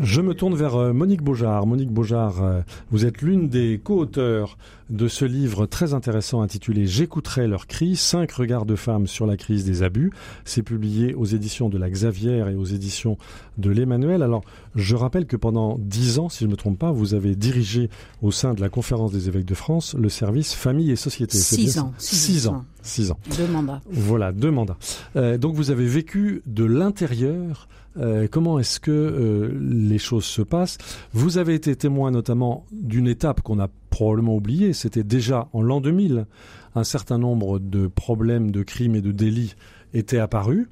Je 0.00 0.20
me 0.22 0.32
tourne 0.32 0.54
vers 0.54 0.76
euh, 0.76 0.92
Monique 0.94 1.22
Beaujard. 1.22 1.66
Monique 1.66 1.90
Beaujard, 1.90 2.62
vous 2.90 3.04
êtes 3.04 3.20
l'une 3.20 3.50
des 3.50 3.78
co-auteurs 3.82 4.56
de 4.90 5.08
ce 5.08 5.24
livre 5.24 5.66
très 5.66 5.94
intéressant 5.94 6.42
intitulé 6.42 6.86
J'écouterai 6.86 7.46
leurs 7.48 7.66
cris, 7.66 7.96
cinq 7.96 8.32
regards 8.32 8.66
de 8.66 8.76
femmes 8.76 9.06
sur 9.06 9.26
la 9.26 9.36
crise 9.36 9.64
des 9.64 9.82
abus. 9.82 10.12
C'est 10.44 10.62
publié 10.62 11.14
aux 11.14 11.24
éditions 11.24 11.68
de 11.68 11.78
la 11.78 11.90
Xavière 11.90 12.48
et 12.48 12.54
aux 12.54 12.64
éditions 12.64 13.18
de 13.58 13.70
l'Emmanuel. 13.70 14.22
Alors, 14.22 14.44
je 14.74 14.94
rappelle 14.94 15.26
que 15.26 15.36
pendant 15.36 15.76
dix 15.78 16.18
ans, 16.18 16.28
si 16.28 16.40
je 16.40 16.46
ne 16.46 16.52
me 16.52 16.56
trompe 16.56 16.78
pas, 16.78 16.92
vous 16.92 17.14
avez 17.14 17.34
dirigé 17.34 17.90
au 18.22 18.30
sein 18.30 18.54
de 18.54 18.60
la 18.60 18.68
Conférence 18.68 19.12
des 19.12 19.28
évêques 19.28 19.44
de 19.44 19.54
France 19.54 19.94
le 19.98 20.08
service 20.08 20.54
famille 20.54 20.90
et 20.90 20.96
société. 20.96 21.36
Six 21.36 21.78
ans, 21.78 21.92
six 21.98 22.46
ans. 22.46 22.64
Six 22.82 23.10
ans. 23.10 23.18
Deux 23.36 23.48
mandats. 23.48 23.80
Voilà, 23.90 24.30
deux 24.30 24.52
mandats. 24.52 24.76
Euh, 25.16 25.38
donc 25.38 25.54
vous 25.56 25.70
avez 25.72 25.86
vécu 25.86 26.42
de 26.46 26.64
l'intérieur. 26.64 27.68
euh, 27.98 28.28
comment 28.30 28.58
est-ce 28.58 28.78
que 28.78 28.90
euh, 28.92 29.58
les 29.60 29.98
choses 29.98 30.24
se 30.24 30.42
passent? 30.42 30.78
Vous 31.12 31.38
avez 31.38 31.54
été 31.54 31.74
témoin 31.74 32.10
notamment 32.10 32.64
d'une 32.70 33.08
étape 33.08 33.40
qu'on 33.40 33.58
a 33.58 33.68
probablement 33.90 34.36
oubliée. 34.36 34.72
C'était 34.72 35.04
déjà 35.04 35.48
en 35.52 35.62
l'an 35.62 35.80
2000. 35.80 36.26
Un 36.74 36.84
certain 36.84 37.18
nombre 37.18 37.58
de 37.58 37.86
problèmes, 37.86 38.50
de 38.50 38.62
crimes 38.62 38.94
et 38.94 39.00
de 39.00 39.12
délits 39.12 39.54
étaient 39.94 40.18
apparus. 40.18 40.68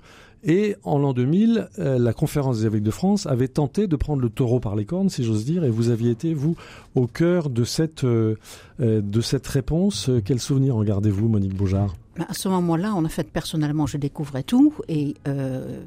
Et 0.47 0.77
en 0.83 0.99
l'an 0.99 1.15
2000, 1.15 1.69
euh, 1.79 1.99
la 1.99 2.13
conférence 2.13 2.61
des 2.61 2.67
évêques 2.67 2.83
de 2.83 2.91
France 2.91 3.27
avait 3.27 3.49
tenté 3.49 3.87
de 3.87 3.97
prendre 3.97 4.21
le 4.21 4.29
taureau 4.29 4.61
par 4.61 4.77
les 4.77 4.85
cornes, 4.85 5.09
si 5.09 5.25
j'ose 5.25 5.47
dire, 5.47 5.65
et 5.65 5.71
vous 5.71 5.89
aviez 5.89 6.11
été, 6.11 6.35
vous, 6.35 6.55
au 6.95 7.07
cœur 7.07 7.49
de 7.49 7.65
cette, 7.65 8.05
euh, 8.05 8.37
euh, 8.81 9.01
de 9.01 9.21
cette 9.23 9.47
réponse. 9.47 10.11
Quel 10.27 10.41
souvenir 10.41 10.77
en 10.77 10.85
gardez-vous, 10.85 11.29
Monique 11.29 11.57
Beaujard? 11.57 11.95
À 12.17 12.35
ce 12.35 12.49
moment-là, 12.49 12.95
en 12.95 13.09
fait, 13.09 13.31
personnellement, 13.31 13.87
je 13.87 13.97
découvrais 13.97 14.45
tout 14.45 14.75
et 14.89 15.15
euh, 15.27 15.83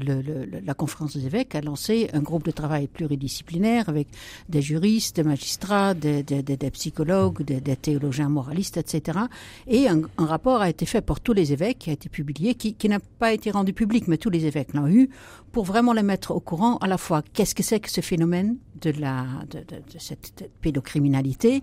le, 0.00 0.22
le, 0.22 0.60
la 0.64 0.74
conférence 0.74 1.16
des 1.16 1.26
évêques 1.26 1.54
a 1.54 1.60
lancé 1.60 2.08
un 2.12 2.20
groupe 2.20 2.44
de 2.44 2.50
travail 2.50 2.86
pluridisciplinaire 2.86 3.88
avec 3.88 4.08
des 4.48 4.62
juristes, 4.62 5.16
des 5.16 5.22
magistrats, 5.22 5.94
des, 5.94 6.22
des, 6.22 6.42
des 6.42 6.70
psychologues, 6.70 7.42
des, 7.42 7.60
des, 7.60 7.76
théologiens 7.76 8.28
moralistes, 8.28 8.76
etc. 8.76 9.18
Et 9.66 9.88
un, 9.88 10.02
un, 10.16 10.26
rapport 10.26 10.60
a 10.60 10.70
été 10.70 10.86
fait 10.86 11.00
pour 11.00 11.20
tous 11.20 11.32
les 11.32 11.52
évêques, 11.52 11.78
qui 11.80 11.90
a 11.90 11.92
été 11.92 12.08
publié, 12.08 12.54
qui, 12.54 12.74
qui 12.74 12.88
n'a 12.88 13.00
pas 13.18 13.32
été 13.32 13.50
rendu 13.50 13.72
public, 13.72 14.08
mais 14.08 14.16
tous 14.16 14.30
les 14.30 14.46
évêques 14.46 14.74
l'ont 14.74 14.88
eu, 14.88 15.10
pour 15.52 15.64
vraiment 15.64 15.92
les 15.92 16.02
mettre 16.02 16.30
au 16.32 16.40
courant 16.40 16.76
à 16.78 16.86
la 16.86 16.98
fois 16.98 17.22
qu'est-ce 17.32 17.54
que 17.54 17.62
c'est 17.62 17.80
que 17.80 17.90
ce 17.90 18.00
phénomène 18.00 18.56
de, 18.80 18.92
la, 18.98 19.24
de, 19.50 19.58
de, 19.58 19.76
de 19.92 19.98
cette 19.98 20.50
pédocriminalité, 20.60 21.62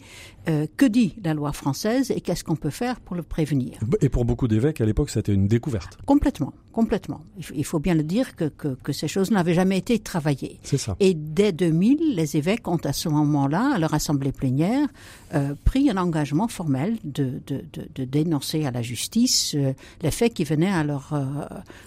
euh, 0.50 0.68
que 0.78 0.86
dit 0.86 1.16
la 1.24 1.34
loi 1.34 1.54
française 1.54 2.12
et 2.12 2.22
qu'est-ce 2.22 2.44
qu'on 2.44 2.56
peut 2.56 2.70
faire 2.70 3.00
pour 3.00 3.16
le 3.16 3.24
prévenir. 3.24 3.80
Et 4.02 4.10
pour 4.10 4.26
beaucoup 4.26 4.48
d'évêques, 4.48 4.82
à 4.82 4.86
l'époque, 4.86 5.10
c'était 5.10 5.34
une 5.34 5.48
découverte. 5.48 5.98
Complètement, 6.06 6.54
complètement. 6.72 7.22
Il 7.54 7.66
faut 7.66 7.80
bien 7.80 7.94
le 7.94 8.04
dire 8.04 8.36
que, 8.36 8.46
que, 8.46 8.70
que 8.84 8.92
ces 8.92 9.08
choses 9.08 9.32
n'avaient 9.32 9.54
jamais 9.54 9.78
été 9.78 10.00
travaillées. 10.00 10.60
C'est 10.64 10.78
ça. 10.78 10.96
Et 11.00 11.14
dès 11.14 11.52
2000, 11.52 12.16
les 12.16 12.38
évêques 12.38 12.68
ont 12.68 12.80
à 12.84 12.94
ce 12.94 13.10
moment-là, 13.10 13.74
à 13.76 13.80
leur 13.80 13.94
assemblée 13.94 14.32
plénière, 14.32 14.88
euh, 15.34 15.56
pris 15.64 15.90
un 15.90 15.98
engagement 15.98 16.48
formel 16.48 16.98
de, 17.04 17.42
de, 17.48 17.64
de, 17.74 17.88
de 17.94 18.04
dénoncer 18.06 18.66
à 18.66 18.72
la 18.72 18.82
justice 18.82 19.56
euh, 19.56 19.74
les 20.02 20.12
faits 20.12 20.34
qui 20.34 20.44
venaient 20.44 20.72
à 20.72 20.84
leur 20.84 21.14
euh, 21.14 21.24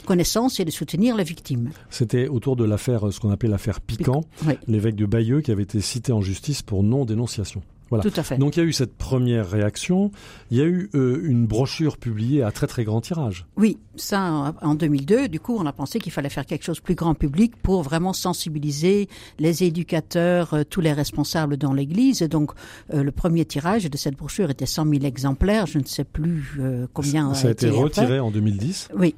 connaissance 0.07 0.61
et 0.61 0.65
de 0.65 0.71
soutenir 0.71 1.17
les 1.17 1.25
victimes. 1.25 1.71
C'était 1.91 2.29
autour 2.29 2.57
de 2.57 2.65
l'affaire, 2.65 3.13
ce 3.13 3.21
qu'on 3.21 3.31
appelle 3.31 3.51
l'affaire 3.51 3.81
Piquant, 3.81 4.25
oui. 4.47 4.55
l'évêque 4.67 4.97
de 4.97 5.07
Bayeux 5.07 5.41
qui 5.41 5.51
avait 5.51 5.63
été 5.63 5.81
cité 5.81 6.13
en 6.13 6.21
justice 6.21 6.63
pour 6.63 6.83
non-dénonciation. 6.83 7.63
Voilà. 7.91 8.03
Tout 8.03 8.13
à 8.17 8.23
fait. 8.23 8.37
Donc 8.37 8.57
il 8.57 8.61
y 8.61 8.63
a 8.63 8.67
eu 8.67 8.73
cette 8.73 8.97
première 8.97 9.49
réaction. 9.49 10.11
Il 10.51 10.59
y 10.59 10.61
a 10.61 10.65
eu 10.65 10.91
euh, 10.95 11.21
une 11.25 11.47
brochure 11.47 11.97
publiée 11.97 12.43
à 12.43 12.53
très 12.53 12.67
très 12.67 12.85
grand 12.85 13.01
tirage. 13.01 13.47
Oui, 13.57 13.79
ça 13.97 14.55
en 14.63 14.75
2002. 14.75 15.29
Du 15.29 15.41
coup, 15.41 15.57
on 15.59 15.67
a 15.67 15.73
pensé 15.73 15.99
qu'il 15.99 16.13
fallait 16.13 16.29
faire 16.29 16.47
quelque 16.47 16.65
chose 16.65 16.77
de 16.79 16.83
plus 16.83 16.95
grand 16.95 17.15
public 17.15 17.57
pour 17.57 17.83
vraiment 17.83 18.13
sensibiliser 18.13 19.09
les 19.39 19.65
éducateurs, 19.65 20.55
euh, 20.55 20.63
tous 20.69 20.81
les 20.81 20.93
responsables 20.93 21.57
dans 21.57 21.73
l'Église. 21.73 22.21
Donc 22.23 22.53
euh, 22.93 23.03
le 23.03 23.13
premier 23.13 23.45
tirage 23.45 23.85
de 23.85 23.97
cette 23.97 24.17
brochure 24.17 24.51
était 24.51 24.67
100 24.67 24.87
000 24.91 25.05
exemplaires. 25.05 25.67
Je 25.67 25.79
ne 25.79 25.85
sais 25.85 26.05
plus 26.05 26.59
euh, 26.61 26.87
combien. 26.93 27.35
Ça 27.35 27.49
a 27.49 27.51
été, 27.53 27.67
été 27.69 27.77
retiré 27.77 28.05
après. 28.05 28.19
en 28.21 28.31
2010. 28.31 28.89
Oui. 28.97 29.15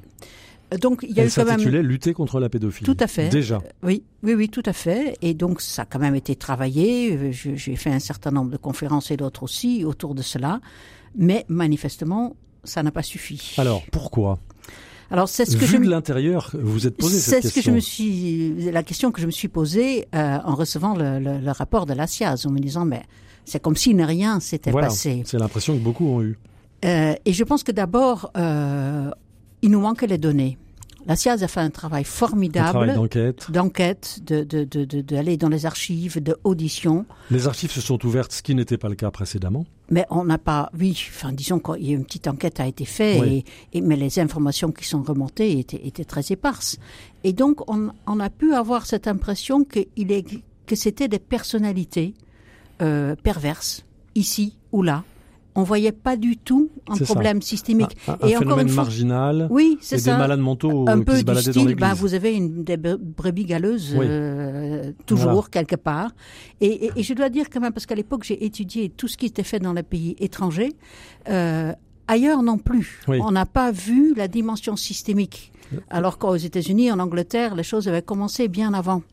Donc 0.79 1.05
il 1.07 1.15
y 1.15 1.19
a 1.19 1.23
Elle 1.23 1.29
eu 1.29 1.31
quand 1.33 1.45
même 1.45 1.59
Lutter 1.61 2.13
contre 2.13 2.39
la 2.39 2.47
pédophilie. 2.49 2.85
Tout 2.85 2.97
à 3.03 3.07
fait. 3.07 3.29
Déjà. 3.29 3.61
Oui, 3.83 4.03
oui, 4.23 4.33
oui, 4.35 4.49
tout 4.49 4.63
à 4.65 4.73
fait. 4.73 5.17
Et 5.21 5.33
donc, 5.33 5.59
ça 5.61 5.81
a 5.81 5.85
quand 5.85 5.99
même 5.99 6.15
été 6.15 6.35
travaillé. 6.35 7.33
Je- 7.33 7.55
J'ai 7.55 7.75
fait 7.75 7.89
un 7.91 7.99
certain 7.99 8.31
nombre 8.31 8.51
de 8.51 8.57
conférences 8.57 9.11
et 9.11 9.17
d'autres 9.17 9.43
aussi 9.43 9.83
autour 9.83 10.15
de 10.15 10.21
cela. 10.21 10.61
Mais 11.15 11.45
manifestement, 11.49 12.35
ça 12.63 12.83
n'a 12.83 12.91
pas 12.91 13.03
suffi. 13.03 13.55
Alors 13.57 13.83
pourquoi? 13.91 14.39
Alors, 15.09 15.27
c'est 15.27 15.43
ce 15.43 15.57
que 15.57 15.65
Vu 15.65 15.75
je 15.77 15.83
de 15.83 15.89
l'intérieur, 15.89 16.51
vous 16.53 16.87
êtes 16.87 16.95
posé 16.95 17.19
c'est 17.19 17.41
cette 17.41 17.43
ce 17.43 17.47
que 17.49 17.53
question. 17.55 17.71
je 17.73 17.75
me 17.75 17.79
suis, 17.81 18.71
la 18.71 18.81
question 18.81 19.11
que 19.11 19.19
je 19.19 19.25
me 19.25 19.31
suis 19.31 19.49
posée 19.49 20.07
euh, 20.15 20.37
en 20.45 20.55
recevant 20.55 20.95
le, 20.95 21.19
le, 21.19 21.37
le 21.39 21.51
rapport 21.51 21.85
de 21.85 21.91
la 21.93 22.07
SIAZ, 22.07 22.45
en 22.45 22.49
me 22.51 22.59
disant, 22.59 22.85
mais 22.85 23.01
c'est 23.43 23.61
comme 23.61 23.75
si 23.75 23.93
rien 24.01 24.39
s'était 24.39 24.71
Voilà, 24.71 24.87
passé. 24.87 25.23
c'est 25.25 25.37
l'impression 25.37 25.77
que 25.77 25.83
beaucoup 25.83 26.07
ont 26.07 26.21
eu. 26.21 26.37
Euh, 26.85 27.13
et 27.25 27.33
je 27.33 27.43
pense 27.43 27.63
que 27.63 27.73
d'abord, 27.73 28.31
euh, 28.37 29.11
il 29.61 29.71
nous 29.71 29.81
manque 29.81 30.01
les 30.03 30.17
données. 30.17 30.57
La 31.07 31.15
SIAZ 31.15 31.41
a 31.41 31.47
fait 31.47 31.59
un 31.61 31.71
travail 31.71 32.03
formidable 32.03 32.93
d'enquête. 32.93 33.49
d'enquête, 33.49 34.19
de, 34.23 34.43
de, 34.43 34.63
de, 34.65 34.85
de, 34.85 35.01
d'aller 35.01 35.35
dans 35.35 35.49
les 35.49 35.65
archives, 35.65 36.21
de 36.21 36.37
audition. 36.43 37.07
Les 37.31 37.47
archives 37.47 37.71
se 37.71 37.81
sont 37.81 38.05
ouvertes, 38.05 38.31
ce 38.33 38.43
qui 38.43 38.53
n'était 38.53 38.77
pas 38.77 38.87
le 38.87 38.93
cas 38.93 39.09
précédemment. 39.09 39.65
Mais 39.89 40.05
on 40.11 40.25
n'a 40.25 40.37
pas, 40.37 40.69
oui, 40.79 40.91
enfin, 41.09 41.31
disons 41.33 41.57
qu'il 41.57 41.87
y 41.87 41.91
a 41.91 41.95
une 41.95 42.05
petite 42.05 42.27
enquête 42.27 42.59
a 42.59 42.67
été 42.67 42.85
faite, 42.85 43.19
Oui. 43.21 43.43
et, 43.73 43.79
et, 43.79 43.81
mais 43.81 43.95
les 43.95 44.19
informations 44.19 44.71
qui 44.71 44.85
sont 44.85 45.01
remontées 45.01 45.57
étaient, 45.57 45.81
étaient 45.87 46.05
très 46.05 46.31
éparses. 46.31 46.77
Et 47.23 47.33
donc, 47.33 47.67
on, 47.67 47.89
on 48.05 48.19
a 48.19 48.29
pu 48.29 48.53
avoir 48.53 48.85
cette 48.85 49.07
impression 49.07 49.65
est, 49.75 50.25
que 50.67 50.75
c'était 50.75 51.07
des 51.07 51.19
personnalités 51.19 52.13
euh, 52.83 53.15
perverses, 53.15 53.85
ici 54.13 54.55
ou 54.71 54.83
là. 54.83 55.03
On 55.53 55.63
voyait 55.63 55.91
pas 55.91 56.15
du 56.15 56.37
tout 56.37 56.69
un 56.87 56.95
ça. 56.95 57.03
problème 57.05 57.41
systémique. 57.41 57.97
Un, 58.07 58.13
un 58.13 58.15
et 58.15 58.35
encore 58.35 58.39
phénomène 58.39 58.67
une 58.67 58.73
fois, 58.73 58.83
marginal 58.83 59.47
oui, 59.49 59.77
c'est 59.81 59.97
des 59.97 60.01
ça. 60.03 60.17
malades 60.17 60.39
mentaux 60.39 60.85
un 60.87 60.99
euh, 60.99 61.03
peu 61.03 61.11
qui 61.13 61.19
se 61.19 61.23
du 61.25 61.33
dans 61.33 61.35
style, 61.41 61.75
ben, 61.75 61.93
vous 61.93 62.13
avez 62.13 62.33
une 62.35 62.63
des 62.63 62.77
bre- 62.77 62.97
brebis 62.97 63.43
galeuses 63.45 63.93
Oui. 63.97 64.05
euh, 64.07 64.91
toujours 65.05 65.31
Voilà. 65.31 65.47
quelque 65.51 65.75
part. 65.75 66.11
Et, 66.61 66.85
et, 66.85 66.91
et 66.95 67.03
je 67.03 67.13
dois 67.13 67.29
dire 67.29 67.49
quand 67.49 67.59
même, 67.59 67.73
parce 67.73 67.85
qu'à 67.85 67.95
l'époque 67.95 68.23
j'ai 68.23 68.45
étudié 68.45 68.87
tout 68.89 69.07
ce 69.09 69.17
qui 69.17 69.25
était 69.25 69.43
fait 69.43 69.59
dans 69.59 69.73
les 69.73 69.83
pays 69.83 70.15
étrangers, 70.19 70.71
euh, 71.29 71.73
ailleurs 72.07 72.43
non 72.43 72.57
plus. 72.57 73.01
Oui. 73.09 73.19
On 73.21 73.31
n'a 73.31 73.45
pas 73.45 73.71
vu 73.71 74.13
la 74.15 74.27
dimension 74.29 74.75
systémique. 74.77 75.51
Alors 75.89 76.17
qu'aux 76.17 76.35
États-Unis, 76.35 76.91
en 76.91 76.99
Angleterre, 76.99 77.55
les 77.55 77.63
choses 77.63 77.87
avaient 77.87 78.01
commencé 78.01 78.47
bien 78.47 78.73
avant. 78.73 79.03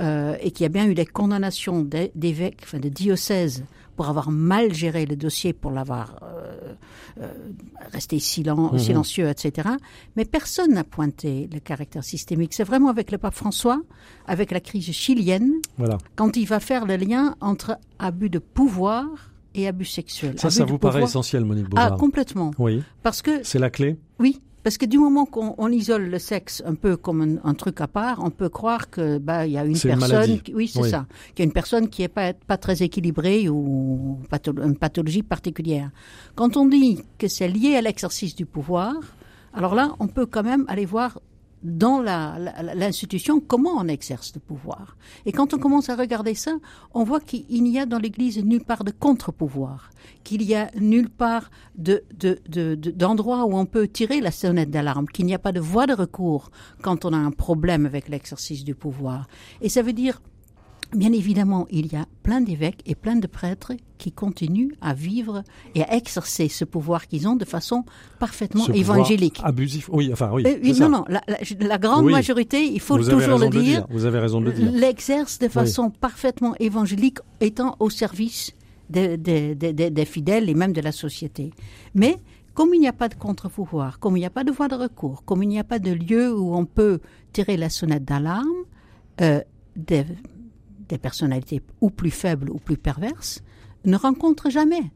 Euh, 0.00 0.36
et 0.40 0.50
qu'il 0.52 0.64
y 0.64 0.66
a 0.66 0.70
bien 0.70 0.86
eu 0.88 0.94
des 0.94 1.04
condamnations 1.04 1.82
d'é- 1.82 2.12
d'évêques, 2.14 2.60
enfin 2.62 2.78
de 2.78 2.88
diocèses, 2.88 3.62
pour 3.96 4.08
avoir 4.08 4.30
mal 4.30 4.72
géré 4.74 5.06
le 5.06 5.16
dossier, 5.16 5.52
pour 5.52 5.70
l'avoir 5.70 6.16
euh, 6.22 6.74
euh, 7.20 7.32
resté 7.92 8.18
silen- 8.18 8.72
Mhm. 8.72 8.78
silencieux, 8.78 9.28
etc. 9.28 9.68
Mais 10.16 10.24
personne 10.24 10.72
n'a 10.74 10.84
pointé 10.84 11.48
le 11.52 11.60
caractère 11.60 12.04
systémique. 12.04 12.54
C'est 12.54 12.64
vraiment 12.64 12.88
avec 12.88 13.10
le 13.10 13.18
pape 13.18 13.34
François, 13.34 13.80
avec 14.26 14.50
la 14.50 14.60
crise 14.60 14.90
chilienne, 14.92 15.52
Voilà. 15.78 15.98
quand 16.16 16.36
il 16.36 16.46
va 16.46 16.60
faire 16.60 16.86
le 16.86 16.96
lien 16.96 17.34
entre 17.40 17.76
abus 17.98 18.30
de 18.30 18.38
pouvoir 18.38 19.06
et 19.54 19.68
abus 19.68 19.84
sexuels. 19.84 20.38
Ça, 20.38 20.48
Abus 20.48 20.56
ça 20.56 20.64
vous 20.64 20.78
paraît 20.78 21.02
essentiel, 21.02 21.44
Monique 21.44 21.66
Ah, 21.66 21.90
Baudard 21.90 21.98
complètement. 21.98 22.52
Oui, 22.58 22.82
Parce 23.02 23.20
que 23.20 23.42
c'est 23.44 23.58
la 23.58 23.68
clé? 23.68 23.98
oui, 24.18 24.40
parce 24.62 24.78
que 24.78 24.86
du 24.86 24.98
moment 24.98 25.24
qu'on 25.26 25.54
on 25.58 25.68
isole 25.70 26.04
le 26.08 26.18
sexe 26.18 26.62
un 26.66 26.74
peu 26.74 26.96
comme 26.96 27.20
un, 27.22 27.48
un 27.50 27.54
truc 27.54 27.80
à 27.80 27.88
part, 27.88 28.20
on 28.22 28.30
peut 28.30 28.48
croire 28.48 28.90
que 28.90 29.18
bah 29.18 29.46
il 29.46 29.52
y 29.52 29.58
a 29.58 29.64
une 29.64 29.78
personne, 29.78 30.40
qui- 30.40 30.54
oui 30.54 30.68
c'est 30.68 30.80
Oui. 30.82 30.90
ça, 30.90 31.06
qu'il 31.34 31.42
y 31.42 31.42
a 31.42 31.46
une 31.46 31.52
personne 31.52 31.88
qui 31.88 32.02
est 32.02 32.08
pas 32.08 32.32
pas 32.32 32.56
très 32.58 32.82
équilibrée 32.82 33.48
ou 33.48 34.18
patho- 34.30 34.62
une 34.64 34.76
pathologie 34.76 35.22
particulière. 35.22 35.90
Quand 36.34 36.56
on 36.56 36.66
dit 36.66 37.02
que 37.18 37.28
c'est 37.28 37.48
lié 37.48 37.76
à 37.76 37.80
l'exercice 37.82 38.34
du 38.36 38.46
pouvoir, 38.46 38.94
alors 39.54 39.74
là 39.74 39.94
on 39.98 40.06
peut 40.08 40.26
quand 40.26 40.42
même 40.44 40.64
aller 40.68 40.86
voir 40.86 41.20
dans 41.62 42.02
l'institution 42.02 43.40
comment 43.40 43.72
on 43.76 43.88
exerce 43.88 44.32
le 44.34 44.40
pouvoir. 44.40 44.96
Et 45.26 45.32
quand 45.32 45.54
on 45.54 45.58
commence 45.58 45.88
à 45.88 45.96
regarder 45.96 46.34
ça, 46.34 46.52
on 46.92 47.04
voit 47.04 47.20
qu'il 47.20 47.62
n'y 47.62 47.78
a 47.78 47.86
dans 47.86 47.98
l'Église 47.98 48.42
nulle 48.44 48.64
part 48.64 48.84
de 48.84 48.90
contre-pouvoir, 48.90 49.90
qu'il 50.24 50.42
y 50.42 50.54
a 50.54 50.70
nulle 50.74 51.10
part 51.10 51.50
de, 51.76 52.04
de, 52.18 52.40
de, 52.48 52.94
où 53.04 53.56
on 53.56 53.66
peut 53.66 53.86
tirer 53.86 54.20
la 54.20 54.30
sonnette 54.30 54.70
d'alarme, 54.70 55.06
qu'il 55.06 55.26
n'y 55.26 55.34
a 55.34 55.38
pas 55.38 55.52
de 55.52 55.60
voie 55.60 55.86
de 55.86 55.94
recours 55.94 56.50
quand 56.82 57.04
on 57.04 57.12
a 57.12 57.16
un 57.16 57.30
problème 57.30 57.86
avec 57.86 58.08
l'exercice 58.08 58.64
du 58.64 58.74
pouvoir. 58.74 59.28
Et 59.60 59.68
ça 59.68 59.82
veut 59.82 59.92
dire, 59.92 60.20
bien 60.94 61.12
évidemment, 61.12 61.66
il 61.70 61.92
y 61.92 61.96
a 61.96 62.06
plein 62.22 62.40
d'évêques 62.40 62.82
et 62.86 62.94
plein 62.94 63.16
de 63.16 63.26
prêtres 63.26 63.72
qui 63.98 64.12
continuent 64.12 64.72
à 64.80 64.94
vivre 64.94 65.42
et 65.74 65.82
à 65.84 65.94
exercer 65.96 66.48
ce 66.48 66.64
pouvoir 66.64 67.06
qu'ils 67.06 67.26
ont 67.28 67.36
de 67.36 67.44
façon 67.44 67.84
parfaitement 68.18 68.64
Ce 68.64 68.72
évangélique. 68.72 69.40
Abusif. 69.44 69.88
Oui, 69.92 70.10
enfin 70.12 70.30
oui. 70.32 70.44
Euh, 70.46 70.74
ça. 70.74 70.88
non, 70.88 70.98
non, 70.98 71.04
la, 71.08 71.22
la- 71.28 71.66
la 71.66 71.78
grande 71.78 72.06
Oui. 72.06 72.12
majorité, 72.12 72.64
il 72.64 72.80
faut 72.80 72.96
vous 72.96 73.08
toujours 73.08 73.38
le 73.38 73.48
dire, 73.48 73.86
Vous 73.90 74.04
avez 74.04 74.18
raison 74.18 74.40
de 74.40 74.46
le 74.46 74.52
dire. 74.52 74.70
l'exerce 74.72 75.38
de 75.38 75.48
façon 75.48 75.90
parfaitement 75.90 76.54
évangélique 76.58 77.18
étant 77.40 77.76
au 77.80 77.88
service 77.90 78.52
des, 78.90 79.16
des- 79.16 79.54
des 79.54 80.04
fidèles 80.04 80.48
et 80.50 80.54
même 80.54 80.72
de 80.72 80.80
la 80.80 80.92
société. 80.92 81.50
Mais 81.94 82.16
comme 82.54 82.74
il 82.74 82.80
n'y 82.80 82.88
a 82.88 82.92
pas 82.92 83.08
de 83.08 83.14
contre-pouvoir, 83.14 83.98
comme 83.98 84.16
il 84.16 84.20
n'y 84.20 84.26
a 84.26 84.30
pas 84.30 84.44
de 84.44 84.52
voie 84.52 84.68
de 84.68 84.74
recours, 84.74 85.24
comme 85.24 85.42
il 85.42 85.48
n'y 85.48 85.58
a 85.58 85.64
pas 85.64 85.78
de 85.78 85.92
lieu 85.92 86.36
où 86.38 86.54
on 86.54 86.66
peut 86.66 87.00
tirer 87.32 87.56
la 87.56 87.70
sonnette 87.70 88.04
d'alarme, 88.04 88.46
euh, 89.22 89.40
des, 89.76 90.04
des 90.92 90.98
personnalités 90.98 91.62
ou 91.80 91.88
plus 91.88 92.10
faibles 92.10 92.50
ou 92.50 92.58
plus 92.58 92.76
perverses 92.76 93.42
ne 93.86 93.96
rencontrent 93.96 94.50
jamais 94.50 94.92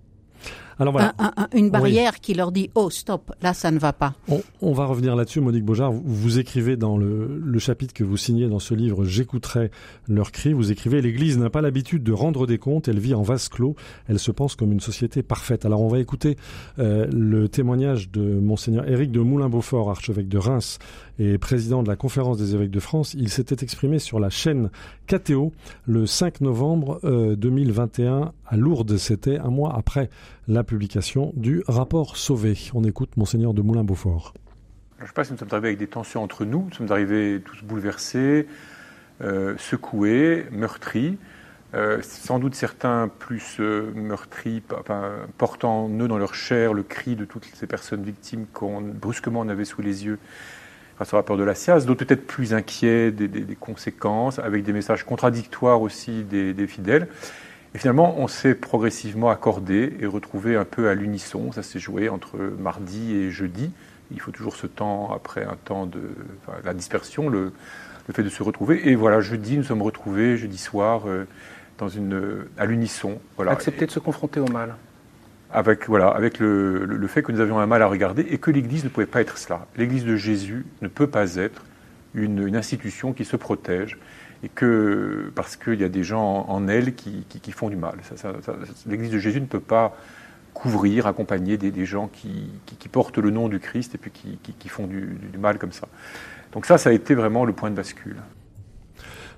Alors 0.78 0.92
voilà. 0.92 1.14
un- 1.18 1.26
un- 1.26 1.32
un- 1.44 1.48
une 1.54 1.70
barrière 1.70 2.20
qui 2.20 2.34
leur 2.34 2.52
dit 2.52 2.70
oh 2.74 2.90
stop 2.90 3.32
là 3.40 3.54
ça 3.54 3.70
ne 3.70 3.78
va 3.78 3.92
pas. 3.92 4.14
On, 4.28 4.42
on 4.60 4.72
va 4.72 4.84
revenir 4.86 5.16
là-dessus, 5.16 5.40
Monique 5.40 5.64
Beaujard. 5.64 5.92
Vous, 5.92 6.02
vous 6.04 6.38
écrivez 6.38 6.76
dans 6.76 6.96
le, 6.98 7.40
le 7.42 7.58
chapitre 7.58 7.94
que 7.94 8.04
vous 8.04 8.16
signez 8.16 8.48
dans 8.48 8.58
ce 8.58 8.74
livre 8.74 9.04
J'écouterai 9.04 9.70
leur 10.08 10.32
cri. 10.32 10.52
Vous 10.52 10.70
écrivez 10.72 11.00
L'Église 11.00 11.38
n'a 11.38 11.48
pas 11.50 11.62
l'habitude 11.62 12.02
de 12.02 12.12
rendre 12.12 12.46
des 12.46 12.58
comptes. 12.58 12.88
Elle 12.88 12.98
vit 12.98 13.14
en 13.14 13.22
vase 13.22 13.48
clos. 13.48 13.74
Elle 14.08 14.18
se 14.18 14.30
pense 14.30 14.54
comme 14.54 14.72
une 14.72 14.80
société 14.80 15.22
parfaite. 15.22 15.64
Alors 15.64 15.80
on 15.80 15.88
va 15.88 15.98
écouter 15.98 16.36
euh, 16.78 17.06
le 17.12 17.48
témoignage 17.48 18.10
de 18.10 18.20
monseigneur 18.20 18.88
Éric 18.88 19.10
de 19.12 19.20
Moulin-Beaufort, 19.20 19.88
archevêque 19.90 20.28
de 20.28 20.38
Reims 20.38 20.78
et 21.18 21.38
président 21.38 21.82
de 21.82 21.88
la 21.88 21.96
Conférence 21.96 22.36
des 22.36 22.54
évêques 22.54 22.70
de 22.70 22.80
France. 22.80 23.14
Il 23.14 23.30
s'était 23.30 23.64
exprimé 23.64 23.98
sur 23.98 24.20
la 24.20 24.28
chaîne 24.28 24.70
KTO 25.06 25.52
le 25.86 26.04
5 26.06 26.42
novembre 26.42 27.00
euh, 27.04 27.34
2021 27.36 28.32
à 28.46 28.56
Lourdes. 28.56 28.96
C'était 28.98 29.38
un 29.38 29.48
mois 29.50 29.74
après 29.74 30.10
la 30.48 30.64
publication 30.64 31.32
du 31.36 31.62
rapport 31.66 32.16
Sauvé. 32.16 32.56
On 32.74 32.84
écoute 32.84 33.16
monseigneur 33.16 33.54
de 33.54 33.62
Moulin-Beaufort. 33.62 34.34
Je 34.98 35.02
ne 35.02 35.06
sais 35.06 35.12
pas 35.12 35.24
si 35.24 35.32
nous 35.32 35.38
sommes 35.38 35.48
arrivés 35.50 35.68
avec 35.68 35.78
des 35.78 35.88
tensions 35.88 36.22
entre 36.22 36.44
nous, 36.44 36.66
nous 36.70 36.72
sommes 36.72 36.90
arrivés 36.90 37.42
tous 37.44 37.62
bouleversés, 37.62 38.46
euh, 39.22 39.54
secoués, 39.58 40.46
meurtris, 40.50 41.18
Euh, 41.74 41.98
sans 42.00 42.38
doute 42.38 42.54
certains 42.54 43.08
plus 43.08 43.56
euh, 43.58 43.90
meurtris, 43.94 44.62
portant 45.36 45.84
en 45.84 45.90
eux 45.98 46.06
dans 46.06 46.16
leur 46.16 46.34
chair 46.34 46.72
le 46.72 46.82
cri 46.84 47.16
de 47.16 47.24
toutes 47.24 47.44
ces 47.54 47.66
personnes 47.66 48.02
victimes 48.02 48.46
qu'on 48.52 48.80
brusquement 48.80 49.40
on 49.40 49.48
avait 49.48 49.64
sous 49.64 49.82
les 49.82 50.04
yeux 50.04 50.18
grâce 50.94 51.12
au 51.12 51.16
rapport 51.16 51.36
de 51.36 51.42
la 51.42 51.54
SIAS, 51.54 51.80
d'autres 51.80 52.06
peut-être 52.06 52.26
plus 52.26 52.54
inquiets 52.54 53.10
des, 53.10 53.56
conséquences, 53.56 54.38
avec 54.38 54.62
des 54.62 54.72
messages 54.72 55.04
contradictoires 55.04 55.82
aussi 55.82 56.22
des 56.22 56.66
fidèles. 56.66 57.08
Et 57.76 57.78
finalement, 57.78 58.14
on 58.18 58.26
s'est 58.26 58.54
progressivement 58.54 59.28
accordé 59.28 59.92
et 60.00 60.06
retrouvé 60.06 60.56
un 60.56 60.64
peu 60.64 60.88
à 60.88 60.94
l'unisson. 60.94 61.52
Ça 61.52 61.62
s'est 61.62 61.78
joué 61.78 62.08
entre 62.08 62.38
mardi 62.58 63.14
et 63.14 63.30
jeudi. 63.30 63.70
Il 64.10 64.18
faut 64.18 64.30
toujours 64.30 64.56
ce 64.56 64.66
temps 64.66 65.12
après 65.14 65.44
un 65.44 65.58
temps 65.62 65.84
de 65.84 66.00
enfin, 66.40 66.56
la 66.64 66.72
dispersion, 66.72 67.28
le, 67.28 67.52
le, 68.08 68.14
fait 68.14 68.22
de 68.22 68.30
se 68.30 68.42
retrouver. 68.42 68.88
Et 68.88 68.94
voilà, 68.94 69.20
jeudi, 69.20 69.58
nous 69.58 69.62
sommes 69.62 69.82
retrouvés, 69.82 70.38
jeudi 70.38 70.56
soir, 70.56 71.02
euh, 71.06 71.26
dans 71.76 71.90
une, 71.90 72.46
à 72.56 72.64
l'unisson. 72.64 73.20
Voilà. 73.36 73.52
Accepter 73.52 73.84
de 73.84 73.90
se 73.90 73.98
confronter 73.98 74.40
au 74.40 74.48
mal. 74.48 74.74
Avec, 75.52 75.86
voilà, 75.86 76.08
avec 76.08 76.38
le, 76.38 76.86
le, 76.86 76.96
le, 76.96 77.06
fait 77.08 77.22
que 77.22 77.30
nous 77.30 77.40
avions 77.40 77.58
un 77.58 77.66
mal 77.66 77.82
à 77.82 77.88
regarder 77.88 78.22
et 78.22 78.38
que 78.38 78.50
l'Église 78.50 78.84
ne 78.84 78.88
pouvait 78.88 79.04
pas 79.04 79.20
être 79.20 79.36
cela. 79.36 79.66
L'Église 79.76 80.06
de 80.06 80.16
Jésus 80.16 80.64
ne 80.80 80.88
peut 80.88 81.08
pas 81.08 81.34
être 81.34 81.62
une, 82.14 82.48
une 82.48 82.56
institution 82.56 83.12
qui 83.12 83.26
se 83.26 83.36
protège 83.36 83.98
et 84.46 84.48
que 84.48 85.32
parce 85.34 85.56
qu'il 85.56 85.80
y 85.80 85.84
a 85.84 85.88
des 85.88 86.04
gens 86.04 86.46
en, 86.48 86.68
elle 86.68 86.94
qui, 86.94 87.24
font 87.50 87.68
du 87.68 87.74
mal. 87.74 87.96
L'Église 88.86 89.10
de 89.10 89.18
Jésus 89.18 89.40
ne 89.40 89.46
peut 89.46 89.60
pas 89.60 89.96
couvrir, 90.54 91.08
accompagner 91.08 91.58
des, 91.58 91.84
gens 91.84 92.06
qui, 92.06 92.88
portent 92.90 93.18
le 93.18 93.30
nom 93.30 93.48
du 93.48 93.58
Christ 93.58 93.96
et 93.96 93.98
puis 93.98 94.12
qui, 94.12 94.68
font 94.68 94.86
du 94.86 95.18
mal 95.38 95.58
comme 95.58 95.72
ça. 95.72 95.88
Donc 96.52 96.64
ça, 96.64 96.78
ça 96.78 96.90
a 96.90 96.92
été 96.92 97.14
vraiment 97.14 97.44
le 97.44 97.52
point 97.52 97.70
de 97.70 97.74
bascule. 97.74 98.16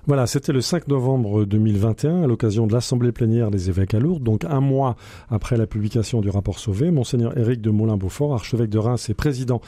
Voilà, 0.09 0.25
c'était 0.25 0.53
le 0.53 0.61
5 0.61 0.87
novembre 0.87 1.45
2021 1.45 2.23
à 2.23 2.25
l'occasion 2.25 2.65
de 2.65 2.73
l'Assemblée 2.73 3.11
plénière 3.11 3.51
des 3.51 3.69
évêques 3.69 3.93
à 3.93 3.99
Lourdes, 3.99 4.23
donc 4.23 4.43
un 4.43 4.59
mois 4.59 4.95
après 5.29 5.55
la 5.55 5.67
publication 5.67 6.19
du 6.19 6.31
rapport 6.31 6.57
Sauvé. 6.57 6.89
Monseigneur 6.89 7.37
Éric 7.37 7.61
de 7.61 7.69
Moulin-Beaufort, 7.69 8.33
archevêque 8.33 8.71
de 8.71 8.79
Reims 8.79 9.07
et 9.11 9.13
président 9.13 9.61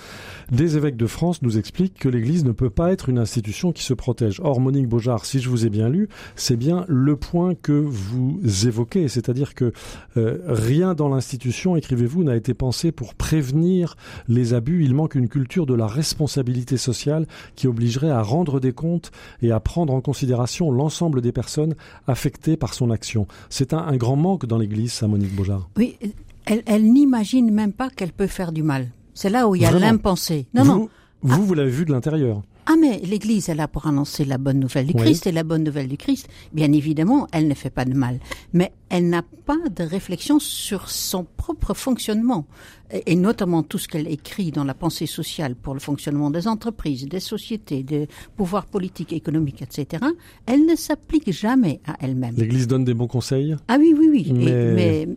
des 0.52 0.78
évêques 0.78 0.98
de 0.98 1.06
France, 1.06 1.44
nous 1.44 1.60
explique 1.60 1.94
que 1.94 2.10
l'Église 2.10 2.44
ne 2.44 2.54
peut 2.54 2.72
pas 2.72 2.92
être 2.92 3.08
une 3.08 3.20
institution 3.20 3.72
qui 3.72 3.84
se 3.84 3.94
protège. 3.94 4.42
Or, 4.44 4.60
Monique 4.60 4.88
Beaujard, 4.88 5.26
si 5.26 5.40
je 5.40 5.48
vous 5.48 5.68
ai 5.68 5.70
bien 5.70 5.90
lu, 5.90 6.10
c'est 6.36 6.58
bien 6.58 6.86
le 6.88 7.16
point 7.16 7.54
que 7.54 7.74
vous 7.74 8.40
évoquez, 8.66 9.10
c'est-à-dire 9.10 9.54
que 9.54 9.72
euh, 10.18 10.40
rien 10.48 10.96
dans 10.96 11.10
l'institution, 11.10 11.76
écrivez-vous, 11.76 12.24
n'a 12.24 12.36
été 12.36 12.56
pensé 12.56 12.92
pour 12.92 13.14
prévenir 13.14 13.96
les 14.28 14.56
abus. 14.56 14.86
Il 14.86 14.96
manque 14.96 15.14
une 15.14 15.30
culture 15.30 15.68
de 15.68 15.76
la 15.76 15.86
responsabilité 15.86 16.78
sociale 16.78 17.28
qui 17.56 17.68
obligerait 17.68 18.10
à 18.10 18.24
rendre 18.24 18.60
des 18.60 18.74
comptes 18.74 19.12
et 19.44 19.52
à 19.52 19.60
prendre 19.60 19.94
en 19.94 20.02
considération 20.02 20.31
l'ensemble 20.72 21.22
des 21.22 21.32
personnes 21.32 21.76
affectées 22.08 22.58
par 22.58 22.74
son 22.74 22.92
action. 22.92 23.28
C'est 23.50 23.74
un, 23.74 23.80
un, 23.80 23.98
grand 23.98 24.16
manque 24.16 24.46
dans 24.46 24.58
l'Église, 24.58 24.94
ça, 24.94 25.08
Monique 25.08 25.36
Beaujard. 25.36 25.70
Oui, 25.78 25.98
elle, 26.46 26.64
elle 26.66 26.92
n'imagine 26.92 27.52
même 27.52 27.74
pas 27.74 27.90
qu'elle 27.90 28.12
peut 28.12 28.28
faire 28.28 28.52
du 28.52 28.64
mal. 28.64 28.90
C'est 29.14 29.30
là 29.30 29.48
où 29.48 29.56
il 29.56 29.62
y 29.62 29.66
a 29.66 29.72
l'impensé. 29.72 30.48
Non, 30.54 30.64
vous, 30.64 30.72
non. 30.72 30.90
Vous, 31.22 31.34
ah. 31.34 31.46
vous 31.46 31.54
l'avez 31.54 31.72
vu 31.72 31.86
de 31.86 31.92
l'intérieur. 31.92 32.42
Ah 32.68 32.76
mais 32.80 33.00
l'Église 33.00 33.50
est 33.50 33.56
là 33.56 33.68
pour 33.68 33.88
annoncer 33.88 34.24
la 34.24 34.38
bonne 34.38 34.60
nouvelle 34.60 34.86
du 34.86 34.94
oui. 34.94 35.02
Christ 35.02 35.26
et 35.26 35.32
la 35.32 35.44
bonne 35.44 35.64
nouvelle 35.64 35.88
du 35.88 35.98
Christ, 35.98 36.30
bien 36.54 36.72
évidemment, 36.72 37.28
elle 37.32 37.48
ne 37.48 37.54
fait 37.56 37.72
pas 37.72 37.86
de 37.86 37.94
mal, 37.94 38.20
mais 38.54 38.72
elle 38.90 39.10
n'a 39.10 39.24
pas 39.46 39.58
de 39.76 39.84
réflexion 39.84 40.40
sur 40.40 40.90
son 40.90 41.26
propre 41.38 41.74
fonctionnement 41.74 42.46
et 43.06 43.16
notamment 43.16 43.64
tout 43.64 43.78
ce 43.78 43.88
qu'elle 43.88 44.08
écrit 44.08 44.52
dans 44.52 44.64
la 44.64 44.74
pensée 44.74 45.06
sociale 45.06 45.56
pour 45.56 45.74
le 45.74 45.80
fonctionnement 45.80 46.30
des 46.30 46.48
entreprises, 46.48 47.08
des 47.08 47.20
sociétés, 47.20 47.84
des 47.84 48.08
pouvoirs 48.36 48.66
politiques, 48.66 49.14
économiques, 49.14 49.62
etc. 49.62 50.04
Elle 50.46 50.66
ne 50.66 50.76
s'applique 50.76 51.32
jamais 51.32 51.82
à 51.88 51.96
elle-même. 52.00 52.36
L'Église 52.36 52.68
donne 52.68 52.84
des 52.84 52.94
bons 52.94 53.08
conseils? 53.08 53.56
Ah 53.68 53.78
oui, 53.80 53.96
oui, 53.98 54.10
oui. 54.12 54.32
Mais... 54.34 55.02
Et, 55.02 55.06
mais, 55.06 55.08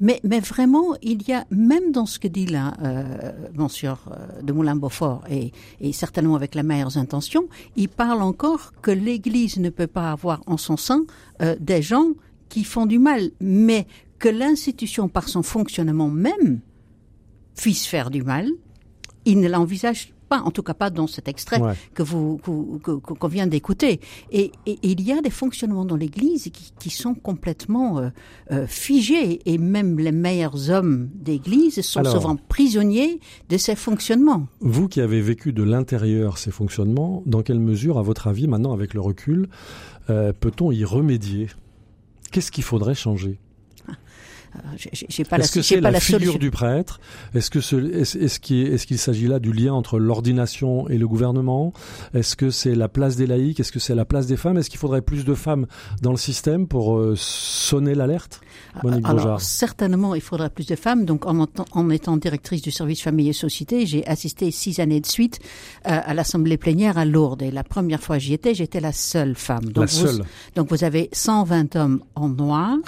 mais, 0.00 0.20
mais, 0.24 0.40
vraiment, 0.40 0.94
il 1.02 1.26
y 1.28 1.32
a 1.32 1.44
même 1.50 1.92
dans 1.92 2.06
ce 2.06 2.18
que 2.18 2.28
dit 2.28 2.46
là 2.46 2.74
euh, 2.82 3.32
Monsieur 3.54 3.92
de 4.42 4.52
Moulin-Beaufort 4.52 5.24
et, 5.30 5.52
et 5.80 5.92
certainement 5.92 6.36
avec 6.36 6.54
la 6.54 6.62
meilleure 6.62 6.96
intentions, 6.96 7.48
il 7.76 7.88
parle 7.88 8.22
encore 8.22 8.72
que 8.82 8.90
l'Église 8.90 9.58
ne 9.58 9.70
peut 9.70 9.86
pas 9.86 10.12
avoir 10.12 10.42
en 10.46 10.56
son 10.56 10.76
sein 10.76 11.04
euh, 11.42 11.56
des 11.60 11.82
gens 11.82 12.08
qui 12.48 12.64
font 12.64 12.86
du 12.86 12.98
mal, 12.98 13.30
mais 13.40 13.86
que 14.18 14.28
l'institution, 14.28 15.08
par 15.08 15.28
son 15.28 15.42
fonctionnement 15.42 16.08
même, 16.08 16.60
puisse 17.56 17.86
faire 17.86 18.10
du 18.10 18.22
mal, 18.22 18.48
il 19.24 19.40
ne 19.40 19.48
l'envisage 19.48 20.12
pas, 20.28 20.40
en 20.40 20.50
tout 20.50 20.62
cas 20.62 20.74
pas 20.74 20.90
dans 20.90 21.06
cet 21.06 21.28
extrait 21.28 21.60
ouais. 21.60 21.74
que 21.94 22.02
vous 22.02 22.38
qu'on 22.38 22.78
que, 22.78 23.14
qu 23.14 23.28
vient 23.28 23.46
d'écouter. 23.46 24.00
Et, 24.30 24.52
et, 24.66 24.72
et, 24.72 24.78
il 24.82 25.02
y 25.02 25.12
a 25.12 25.20
des 25.20 25.30
fonctionnements 25.30 25.84
dans 25.84 25.96
l'Église 25.96 26.44
qui, 26.44 26.72
qui, 26.78 26.90
sont 26.90 27.14
complètement 27.14 27.98
euh, 27.98 28.08
euh, 28.50 28.66
figés, 28.66 29.40
et 29.46 29.58
même 29.58 29.98
les 29.98 30.12
meilleurs 30.12 30.70
hommes 30.70 31.10
d'Église 31.14 31.80
sont 31.82 32.00
Alors, 32.00 32.12
souvent 32.12 32.36
prisonniers 32.36 33.20
de 33.48 33.56
ces 33.56 33.76
fonctionnements. 33.76 34.46
Vous 34.60 34.88
qui 34.88 35.00
avez 35.00 35.20
vécu 35.20 35.52
de 35.52 35.62
l'intérieur 35.62 36.38
ces 36.38 36.50
fonctionnements, 36.50 37.22
dans 37.26 37.42
quelle 37.42 37.60
mesure, 37.60 37.98
à 37.98 38.02
votre 38.02 38.26
avis, 38.26 38.46
maintenant 38.48 38.72
avec 38.72 38.94
le 38.94 39.00
recul, 39.00 39.48
euh, 40.10 40.32
peut-on 40.32 40.72
y 40.72 40.84
remédier? 40.84 41.48
Qu'est-ce 42.30 42.50
qu'il 42.50 42.64
faudrait 42.64 42.94
changer? 42.94 43.38
J'ai 44.76 45.24
pas 45.24 45.38
est-ce 45.38 45.52
que 45.52 45.62
c'est 45.62 45.80
la, 45.80 45.90
la, 45.90 46.00
figure 46.00 46.20
solution. 46.20 46.38
du 46.38 46.50
prêtre? 46.50 47.00
Est-ce 47.34 47.50
que 47.50 47.60
ce, 47.60 47.76
est-ce, 47.76 48.18
est-ce 48.18 48.86
qu'il 48.86 48.98
s'agit 48.98 49.26
là 49.26 49.38
du 49.38 49.52
lien 49.52 49.72
entre 49.72 49.98
l'ordination 49.98 50.88
et 50.88 50.98
le 50.98 51.08
gouvernement? 51.08 51.72
Est-ce 52.14 52.36
que 52.36 52.50
c'est 52.50 52.74
la 52.74 52.88
place 52.88 53.16
des 53.16 53.26
laïcs? 53.26 53.58
Est-ce 53.60 53.72
que 53.72 53.78
c'est 53.78 53.94
la 53.94 54.04
place 54.04 54.26
des 54.26 54.36
femmes? 54.36 54.56
Est-ce 54.58 54.70
qu'il 54.70 54.78
faudrait 54.78 55.02
plus 55.02 55.24
de 55.24 55.34
femmes 55.34 55.66
dans 56.02 56.10
le 56.10 56.16
système 56.16 56.66
pour 56.66 56.98
euh, 56.98 57.14
sonner 57.16 57.94
l'alerte? 57.94 58.40
Monique 58.82 59.06
Alors 59.06 59.40
certainement, 59.40 60.14
il 60.14 60.20
faudrait 60.20 60.50
plus 60.50 60.66
de 60.66 60.76
femmes. 60.76 61.04
Donc 61.04 61.26
en, 61.26 61.46
en 61.72 61.90
étant 61.90 62.16
directrice 62.16 62.62
du 62.62 62.70
service 62.70 63.02
famille 63.02 63.28
et 63.28 63.32
société, 63.32 63.86
j'ai 63.86 64.06
assisté 64.06 64.50
six 64.50 64.80
années 64.80 65.00
de 65.00 65.06
suite 65.06 65.40
euh, 65.86 66.00
à 66.04 66.14
l'assemblée 66.14 66.56
plénière 66.56 66.98
à 66.98 67.04
Lourdes. 67.04 67.42
Et 67.42 67.50
la 67.50 67.64
première 67.64 68.02
fois 68.02 68.18
j'y 68.18 68.34
étais, 68.34 68.54
j'étais 68.54 68.80
la 68.80 68.92
seule 68.92 69.34
femme. 69.34 69.64
Donc 69.64 69.84
la 69.84 69.86
seule. 69.86 70.16
Vous, 70.16 70.24
donc 70.56 70.70
vous 70.70 70.84
avez 70.84 71.08
120 71.12 71.76
hommes 71.76 72.02
en 72.14 72.28
noir 72.28 72.78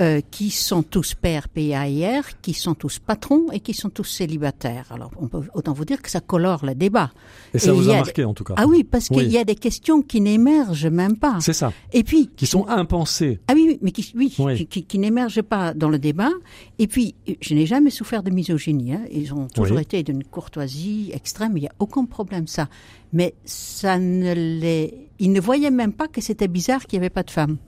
euh, 0.00 0.20
qui 0.30 0.50
sont 0.50 0.82
tous 0.82 1.14
pères 1.14 1.48
PAIR, 1.48 2.40
qui 2.42 2.52
sont 2.52 2.74
tous 2.74 2.98
patrons 2.98 3.46
et 3.52 3.60
qui 3.60 3.74
sont 3.74 3.90
tous 3.90 4.04
célibataires. 4.04 4.86
Alors, 4.90 5.10
on 5.20 5.28
peut 5.28 5.42
autant 5.54 5.72
vous 5.72 5.84
dire 5.84 6.02
que 6.02 6.10
ça 6.10 6.20
colore 6.20 6.64
le 6.64 6.74
débat. 6.74 7.12
Et 7.52 7.58
ça 7.58 7.70
et 7.70 7.74
vous 7.74 7.88
a, 7.90 7.94
a 7.94 7.96
marqué 7.98 8.22
des... 8.22 8.24
en 8.24 8.34
tout 8.34 8.44
cas. 8.44 8.54
Ah 8.56 8.66
oui, 8.66 8.84
parce 8.84 9.08
qu'il 9.08 9.30
y 9.30 9.38
a 9.38 9.44
des 9.44 9.54
questions 9.54 10.02
qui 10.02 10.20
n'émergent 10.20 10.86
même 10.86 11.16
pas. 11.16 11.38
C'est 11.40 11.52
ça. 11.52 11.72
Et 11.92 12.02
puis 12.02 12.28
qui 12.36 12.46
sont 12.46 12.66
impensées. 12.68 13.40
Ah 13.48 13.52
oui, 13.54 13.78
mais 13.82 13.92
qui, 13.92 14.12
oui, 14.16 14.34
oui. 14.38 14.56
qui, 14.56 14.66
qui, 14.66 14.84
qui 14.84 14.98
n'émergent 14.98 15.42
pas 15.42 15.74
dans 15.74 15.88
le 15.88 15.98
débat. 15.98 16.30
Et 16.78 16.86
puis, 16.86 17.14
je 17.40 17.54
n'ai 17.54 17.66
jamais 17.66 17.90
souffert 17.90 18.22
de 18.22 18.30
misogynie. 18.30 18.94
Hein. 18.94 19.02
Ils 19.12 19.32
ont 19.32 19.46
toujours 19.46 19.76
oui. 19.76 19.82
été 19.82 20.02
d'une 20.02 20.24
courtoisie 20.24 21.10
extrême. 21.12 21.56
Il 21.56 21.60
n'y 21.60 21.68
a 21.68 21.74
aucun 21.78 22.04
problème 22.04 22.46
ça. 22.46 22.68
Mais 23.12 23.34
ça 23.44 23.98
ne 23.98 24.34
les, 24.34 25.08
ils 25.20 25.30
ne 25.30 25.40
voyaient 25.40 25.70
même 25.70 25.92
pas 25.92 26.08
que 26.08 26.20
c'était 26.20 26.48
bizarre 26.48 26.84
qu'il 26.86 26.98
n'y 26.98 27.04
avait 27.04 27.10
pas 27.10 27.22
de 27.22 27.30
femmes. 27.30 27.58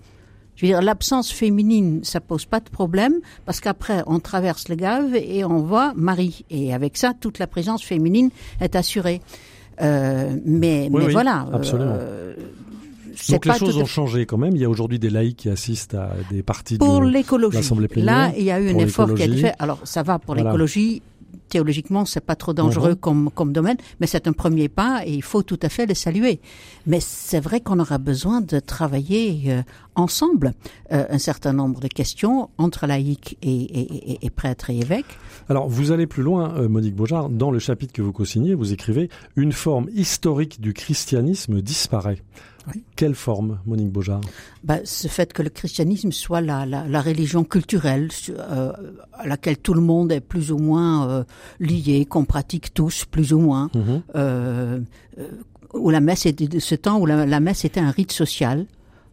Je 0.57 0.62
veux 0.62 0.73
dire, 0.73 0.83
l'absence 0.83 1.31
féminine, 1.31 2.01
ça 2.03 2.21
pose 2.21 2.47
pas 2.47 2.61
de 2.61 2.69
problème, 2.71 3.14
parce 3.45 3.61
qu'après, 3.61 4.03
on 4.07 4.21
traverse 4.21 4.69
le 4.69 4.75
Gave 4.75 5.14
et 5.14 5.45
on 5.45 5.61
voit 5.61 5.92
Marie. 5.97 6.45
Et 6.51 6.73
avec 6.73 6.97
ça, 6.97 7.12
toute 7.19 7.38
la 7.38 7.47
présence 7.47 7.85
féminine 7.85 8.31
est 8.61 8.75
assurée. 8.75 9.21
Euh, 9.83 10.35
mais, 10.45 10.88
oui, 10.90 10.99
mais 10.99 11.07
oui, 11.07 11.12
voilà. 11.12 11.47
Absolument. 11.53 11.97
Euh, 11.99 12.35
donc 13.29 13.47
les 13.47 13.55
choses 13.55 13.77
ont 13.77 13.87
changé 13.87 14.27
quand 14.27 14.38
même. 14.38 14.55
Il 14.55 14.61
y 14.61 14.64
a 14.64 14.69
aujourd'hui 14.69 14.99
des 14.99 15.11
laïcs 15.11 15.37
qui 15.37 15.49
assistent 15.49 15.95
à 15.95 16.11
des 16.31 16.42
parties 16.42 16.79
pour 16.79 17.01
de 17.01 17.07
l'écologie. 17.07 17.57
l'Assemblée 17.57 17.88
plénière. 17.88 18.14
Là, 18.14 18.33
il 18.37 18.45
y 18.45 18.51
a 18.51 18.61
eu 18.61 18.71
un 18.71 18.79
effort 18.79 19.14
qui 19.14 19.23
a 19.23 19.27
été 19.27 19.37
fait. 19.37 19.55
Alors, 19.59 19.81
ça 19.85 20.03
va 20.03 20.19
pour 20.19 20.35
voilà. 20.35 20.51
l'écologie 20.51 21.03
théologiquement, 21.49 22.05
c'est 22.05 22.21
pas 22.21 22.35
trop 22.35 22.53
dangereux 22.53 22.92
mmh. 22.92 22.97
comme, 22.97 23.31
comme 23.31 23.53
domaine, 23.53 23.77
mais 24.01 24.07
c'est 24.07 24.27
un 24.27 24.33
premier 24.33 24.69
pas 24.69 25.03
et 25.07 25.12
il 25.12 25.23
faut 25.23 25.42
tout 25.42 25.59
à 25.62 25.69
fait 25.69 25.87
le 25.87 25.95
saluer. 25.95 26.40
Mais 26.87 26.99
c'est 27.01 27.40
vrai 27.40 27.61
qu'on 27.61 27.79
aura 27.79 27.99
besoin 27.99 28.40
de 28.40 28.59
travailler 28.59 29.42
euh, 29.49 29.62
ensemble 29.97 30.53
euh, 30.93 31.05
un 31.11 31.19
certain 31.19 31.53
nombre 31.53 31.81
de 31.81 31.89
questions 31.89 32.51
entre 32.59 32.87
laïcs 32.87 33.37
et, 33.43 33.49
et, 33.51 34.13
et, 34.13 34.27
et, 34.27 34.31
prêtres 34.31 34.71
et 34.71 34.79
évêques. 34.79 35.19
Alors, 35.49 35.69
vous 35.69 35.93
allez 35.93 36.07
plus 36.07 36.23
loin, 36.23 36.55
euh, 36.57 36.69
Monique 36.69 36.95
Beaujard. 36.95 37.29
Dans 37.29 37.51
le 37.51 37.59
chapitre 37.59 37.93
que 37.93 38.03
vous 38.03 38.13
co-signez, 38.13 38.55
vous 38.55 38.73
écrivez 38.73 39.09
«Une 39.37 39.53
forme 39.53 39.89
historique 39.95 40.61
du 40.61 40.73
christianisme 40.73 41.61
disparaît». 41.63 42.19
Oui. 42.75 42.83
Quelle 42.97 43.15
forme, 43.15 43.61
Monique 43.65 43.93
Beaujard? 43.93 44.23
Bah, 44.65 44.79
Ce 44.85 45.07
fait 45.07 45.33
que 45.33 45.43
le 45.43 45.51
christianisme 45.51 46.11
soit 46.11 46.41
la, 46.41 46.67
la, 46.67 46.87
la 46.89 47.01
religion 47.01 47.45
culturelle 47.45 48.09
euh, 48.31 48.73
à 49.13 49.27
laquelle 49.29 49.59
tout 49.59 49.75
le 49.75 49.81
monde 49.81 50.11
est 50.11 50.21
plus 50.21 50.51
ou 50.51 50.59
moins 50.59 51.09
euh, 51.09 51.25
lié, 51.61 52.07
qu'on 52.07 52.25
pratique 52.25 52.75
tous 52.75 53.05
plus 53.05 53.33
ou 53.33 53.39
moins, 53.39 53.71
mm 53.73 53.81
-hmm. 53.81 54.01
euh, 54.17 54.81
où 55.75 55.91
la 55.91 56.01
messe 56.01 56.27
était 56.27 56.59
ce 56.59 56.75
temps 56.75 56.99
où 56.99 57.07
la, 57.07 57.25
la 57.25 57.41
messe 57.41 57.65
était 57.65 57.81
un 57.81 57.93
rite 57.93 58.11
social. 58.13 58.67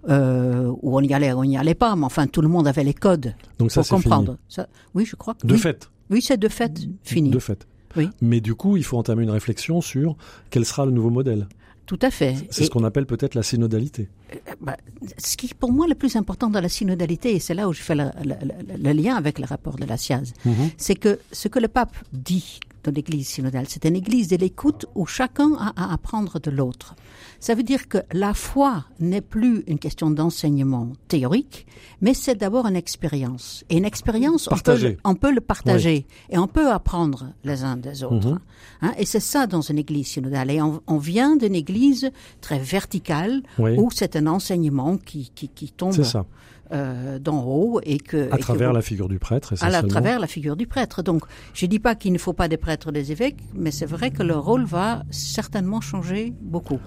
Euh, 0.10 0.70
où 0.82 0.98
on 0.98 1.02
y 1.02 1.14
allait, 1.14 1.32
on 1.32 1.46
n'y 1.46 1.58
allait 1.58 1.76
pas, 1.76 1.96
mais 1.96 2.04
enfin 2.06 2.28
tout 2.28 2.42
le 2.42 2.50
monde 2.50 2.68
avait 2.68 2.84
les 2.84 2.94
codes 2.94 3.36
Donc 3.58 3.72
ça, 3.72 3.82
pour 3.82 3.90
comprendre. 3.90 4.34
Fini. 4.34 4.40
Ça, 4.50 4.68
oui, 4.94 5.06
je 5.06 5.16
crois. 5.16 5.34
Que 5.36 5.48
de 5.48 5.54
oui. 5.54 5.60
fait. 5.60 5.90
Oui, 6.10 6.22
c'est 6.22 6.38
de 6.38 6.50
fait 6.50 6.78
fini. 7.04 7.30
De 7.30 7.40
fait. 7.40 7.66
Oui. 7.96 8.10
Mais 8.22 8.42
du 8.42 8.56
coup, 8.56 8.76
il 8.76 8.84
faut 8.84 8.98
entamer 8.98 9.24
une 9.24 9.30
réflexion 9.30 9.80
sur 9.80 10.18
quel 10.50 10.66
sera 10.66 10.86
le 10.86 10.92
nouveau 10.92 11.10
modèle. 11.10 11.48
Tout 11.86 12.00
à 12.02 12.12
fait. 12.12 12.36
C'est 12.50 12.64
ce 12.64 12.70
qu'on 12.70 12.84
appelle 12.86 13.06
peut-être 13.06 13.36
la 13.36 13.44
synodalité. 13.44 14.08
Euh, 14.34 14.38
bah, 14.62 14.78
ce 15.18 15.36
qui, 15.36 15.54
pour 15.54 15.72
moi, 15.72 15.86
le 15.88 15.96
plus 15.96 16.16
important 16.16 16.50
dans 16.50 16.62
la 16.62 16.70
synodalité, 16.70 17.36
et 17.36 17.40
c'est 17.40 17.54
là 17.54 17.68
où 17.68 17.74
je 17.74 17.82
fais 17.82 17.96
le, 17.96 18.94
lien 18.94 19.16
avec 19.16 19.38
le 19.38 19.46
rapport 19.46 19.76
de 19.76 19.86
la 19.86 19.98
SIAZ, 19.98 20.34
mhm. 20.46 20.70
c'est 20.78 20.96
que 20.96 21.20
ce 21.32 21.50
que 21.50 21.60
le 21.60 21.68
pape 21.68 21.96
dit 22.14 22.60
dans 22.84 22.92
l'église 22.92 23.28
synodale, 23.28 23.66
c'est 23.68 23.86
une 23.86 23.96
église 23.96 24.28
de 24.28 24.38
l'écoute 24.38 24.86
où 24.96 25.06
chacun 25.06 25.54
a 25.56 25.74
à 25.76 25.94
apprendre 25.94 26.40
de 26.40 26.52
l'autre. 26.52 26.96
Ça 27.40 27.56
veut 27.56 27.64
dire 27.64 27.88
que 27.88 27.98
la 28.12 28.34
foi 28.34 28.86
n'est 29.00 29.22
plus 29.22 29.64
une 29.68 29.80
question 29.80 30.10
d'enseignement 30.12 30.94
théorique, 31.08 31.66
mais 32.02 32.14
c'est 32.14 32.36
d'abord 32.36 32.68
une 32.68 32.76
expérience. 32.76 33.64
Et 33.70 33.78
une 33.78 33.86
expérience, 33.86 34.48
on 34.52 34.58
peut, 34.58 34.98
on 35.04 35.16
peut, 35.16 35.32
le 35.32 35.42
partager 35.42 36.06
et 36.30 36.38
on 36.38 36.48
peut 36.48 36.72
apprendre 36.72 37.34
les 37.44 37.64
uns 37.64 37.78
des 37.78 38.04
autres. 38.04 38.30
Mhm. 38.30 38.40
hein, 38.82 38.94
et 38.98 39.06
c'est 39.06 39.20
ça 39.20 39.48
dans 39.48 39.62
une 39.62 39.78
église 39.78 40.08
synodale. 40.08 40.52
Et 40.52 40.62
on, 40.62 40.82
on 40.88 40.98
vient 40.98 41.36
d'une 41.36 41.56
église 41.56 42.12
très 42.42 42.60
verticale 42.60 43.44
où 43.58 43.90
c'est 43.92 44.16
un 44.16 44.28
enseignement 44.28 44.98
qui, 44.98 45.32
qui, 45.36 45.50
qui 45.50 45.72
tombe. 45.72 46.02
Ça. 46.04 46.26
Euh, 46.74 47.20
d'en 47.20 47.44
haut 47.44 47.80
et 47.84 48.00
que 48.00 48.34
à 48.34 48.38
travers 48.38 48.74
la 48.74 48.82
figure 48.82 49.08
du 49.08 49.20
prêtre 49.20 49.54
à 49.62 49.84
travers 49.84 50.20
la 50.20 50.26
figure 50.26 50.56
du 50.56 50.66
prêtre 50.66 51.04
donc 51.04 51.22
je 51.54 51.68
dis 51.68 51.78
pas 51.78 51.94
qu'il 51.94 52.12
ne 52.12 52.18
faut 52.18 52.34
pas 52.34 52.48
des 52.48 52.58
prêtres 52.58 52.92
des 52.92 53.12
évêques 53.12 53.38
mais 53.54 53.70
c'est 53.70 53.86
vrai 53.86 54.10
que 54.10 54.24
leur 54.24 54.44
rôle 54.44 54.66
va 54.66 55.04
certainement 55.12 55.82
changer 55.82 56.34
beaucoup 56.42 56.80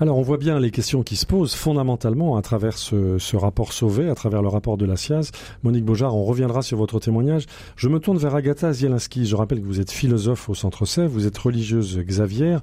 alors 0.00 0.16
on 0.16 0.22
voit 0.22 0.36
bien 0.36 0.60
les 0.60 0.70
questions 0.70 1.02
qui 1.02 1.16
se 1.16 1.26
posent 1.26 1.54
fondamentalement 1.54 2.36
à 2.36 2.42
travers 2.42 2.78
ce, 2.78 3.36
rapport 3.36 3.72
sauvé, 3.72 4.08
à 4.08 4.14
travers 4.14 4.42
le 4.42 4.48
rapport 4.48 4.76
de 4.76 4.86
la 4.86 4.96
SIAZ. 4.96 5.32
Monique 5.64 5.84
Beaujard, 5.84 6.14
on 6.14 6.24
reviendra 6.24 6.62
sur 6.62 6.78
votre 6.78 7.00
témoignage. 7.00 7.46
Je 7.74 7.88
me 7.88 7.98
tourne 7.98 8.16
vers 8.16 8.36
Agatha 8.36 8.72
Zielinski. 8.72 9.26
Je 9.26 9.34
rappelle 9.34 9.60
que 9.60 9.66
vous 9.66 9.80
êtes 9.80 9.90
philosophe 9.90 10.48
au 10.48 10.54
Centre 10.54 10.86
Sèvres, 10.86 11.10
vous 11.10 11.26
êtes 11.26 11.36
religieuse 11.36 11.98
Xavier, 11.98 12.58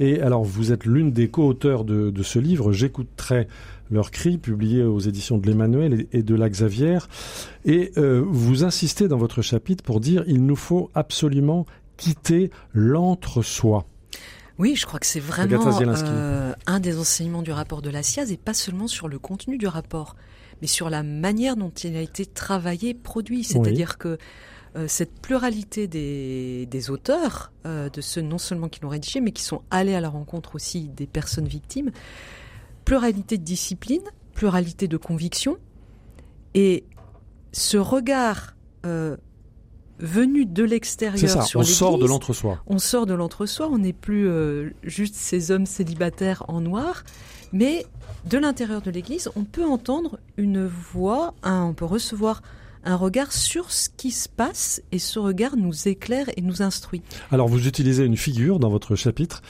et 0.00 0.22
alors 0.22 0.44
vous 0.44 0.72
êtes 0.72 0.86
l'une 0.86 1.12
des 1.12 1.28
co-auteurs 1.28 1.84
de, 1.84 2.22
ce 2.22 2.38
livre. 2.38 2.72
J'écouterai 2.72 3.48
leur 3.90 4.10
cri, 4.10 4.38
publié 4.38 4.82
aux 4.82 5.00
éditions 5.00 5.38
de 5.38 5.46
l'Emmanuel 5.46 6.06
et 6.12 6.22
de 6.22 6.34
la 6.34 6.48
Xavier. 6.48 6.98
Et 7.64 7.92
euh, 7.96 8.22
vous 8.26 8.64
insistez 8.64 9.08
dans 9.08 9.18
votre 9.18 9.42
chapitre 9.42 9.84
pour 9.84 10.00
dire 10.00 10.24
il 10.26 10.44
nous 10.44 10.56
faut 10.56 10.90
absolument 10.94 11.66
quitter 11.96 12.50
l'entre-soi. 12.72 13.86
Oui, 14.58 14.74
je 14.74 14.86
crois 14.86 14.98
que 14.98 15.06
c'est 15.06 15.20
vraiment 15.20 15.70
euh, 15.82 16.52
un 16.66 16.80
des 16.80 16.98
enseignements 16.98 17.42
du 17.42 17.52
rapport 17.52 17.80
de 17.80 17.90
la 17.90 18.02
SIAZ 18.02 18.32
et 18.32 18.36
pas 18.36 18.54
seulement 18.54 18.88
sur 18.88 19.06
le 19.06 19.18
contenu 19.18 19.56
du 19.56 19.68
rapport, 19.68 20.16
mais 20.60 20.66
sur 20.66 20.90
la 20.90 21.04
manière 21.04 21.56
dont 21.56 21.70
il 21.70 21.96
a 21.96 22.00
été 22.00 22.26
travaillé, 22.26 22.92
produit. 22.92 23.44
C'est-à-dire 23.44 23.98
que 23.98 24.18
euh, 24.76 24.86
cette 24.88 25.20
pluralité 25.20 25.86
des, 25.86 26.66
des 26.66 26.90
auteurs, 26.90 27.52
euh, 27.66 27.88
de 27.88 28.00
ceux 28.00 28.20
non 28.20 28.38
seulement 28.38 28.68
qui 28.68 28.80
l'ont 28.80 28.88
rédigé, 28.88 29.20
mais 29.20 29.32
qui 29.32 29.42
sont 29.42 29.62
allés 29.70 29.94
à 29.94 30.00
la 30.00 30.08
rencontre 30.08 30.56
aussi 30.56 30.88
des 30.88 31.06
personnes 31.06 31.48
victimes, 31.48 31.90
pluralité 32.88 33.36
de 33.36 33.44
disciplines, 33.44 34.08
pluralité 34.32 34.88
de 34.88 34.96
convictions, 34.96 35.58
et 36.54 36.84
ce 37.52 37.76
regard 37.76 38.56
venu 40.00 40.46
de 40.46 40.64
l'extérieur 40.64 41.42
sur 41.44 41.60
on 41.60 41.64
sort 41.64 41.98
de 41.98 42.06
l'entre-soi. 42.06 42.62
On 42.66 42.78
sort 42.78 43.04
de 43.04 43.14
l'entre-soi, 43.14 43.68
on 43.70 43.78
n'est 43.78 43.92
plus 43.92 44.26
euh, 44.26 44.70
juste 44.84 45.16
ces 45.16 45.50
hommes 45.50 45.66
célibataires 45.66 46.44
en 46.48 46.60
noir, 46.60 47.04
mais 47.52 47.84
de 48.26 48.38
l'intérieur 48.38 48.80
de 48.80 48.90
l'Église, 48.90 49.28
on 49.36 49.44
peut 49.44 49.64
entendre 49.64 50.18
une 50.36 50.66
voix, 50.66 51.34
on 51.42 51.74
peut 51.74 51.84
recevoir 51.84 52.42
un 52.84 52.96
regard 52.96 53.32
sur 53.32 53.70
ce 53.70 53.88
qui 53.90 54.12
se 54.12 54.28
passe 54.28 54.80
et 54.92 54.98
ce 54.98 55.18
regard 55.18 55.56
nous 55.56 55.88
éclaire 55.88 56.26
et 56.36 56.40
nous 56.40 56.62
instruit. 56.62 57.02
Alors 57.30 57.48
vous 57.48 57.66
utilisez 57.66 58.04
une 58.04 58.16
figure 58.16 58.58
dans 58.58 58.70
votre 58.70 58.96
chapitre. 58.96 59.42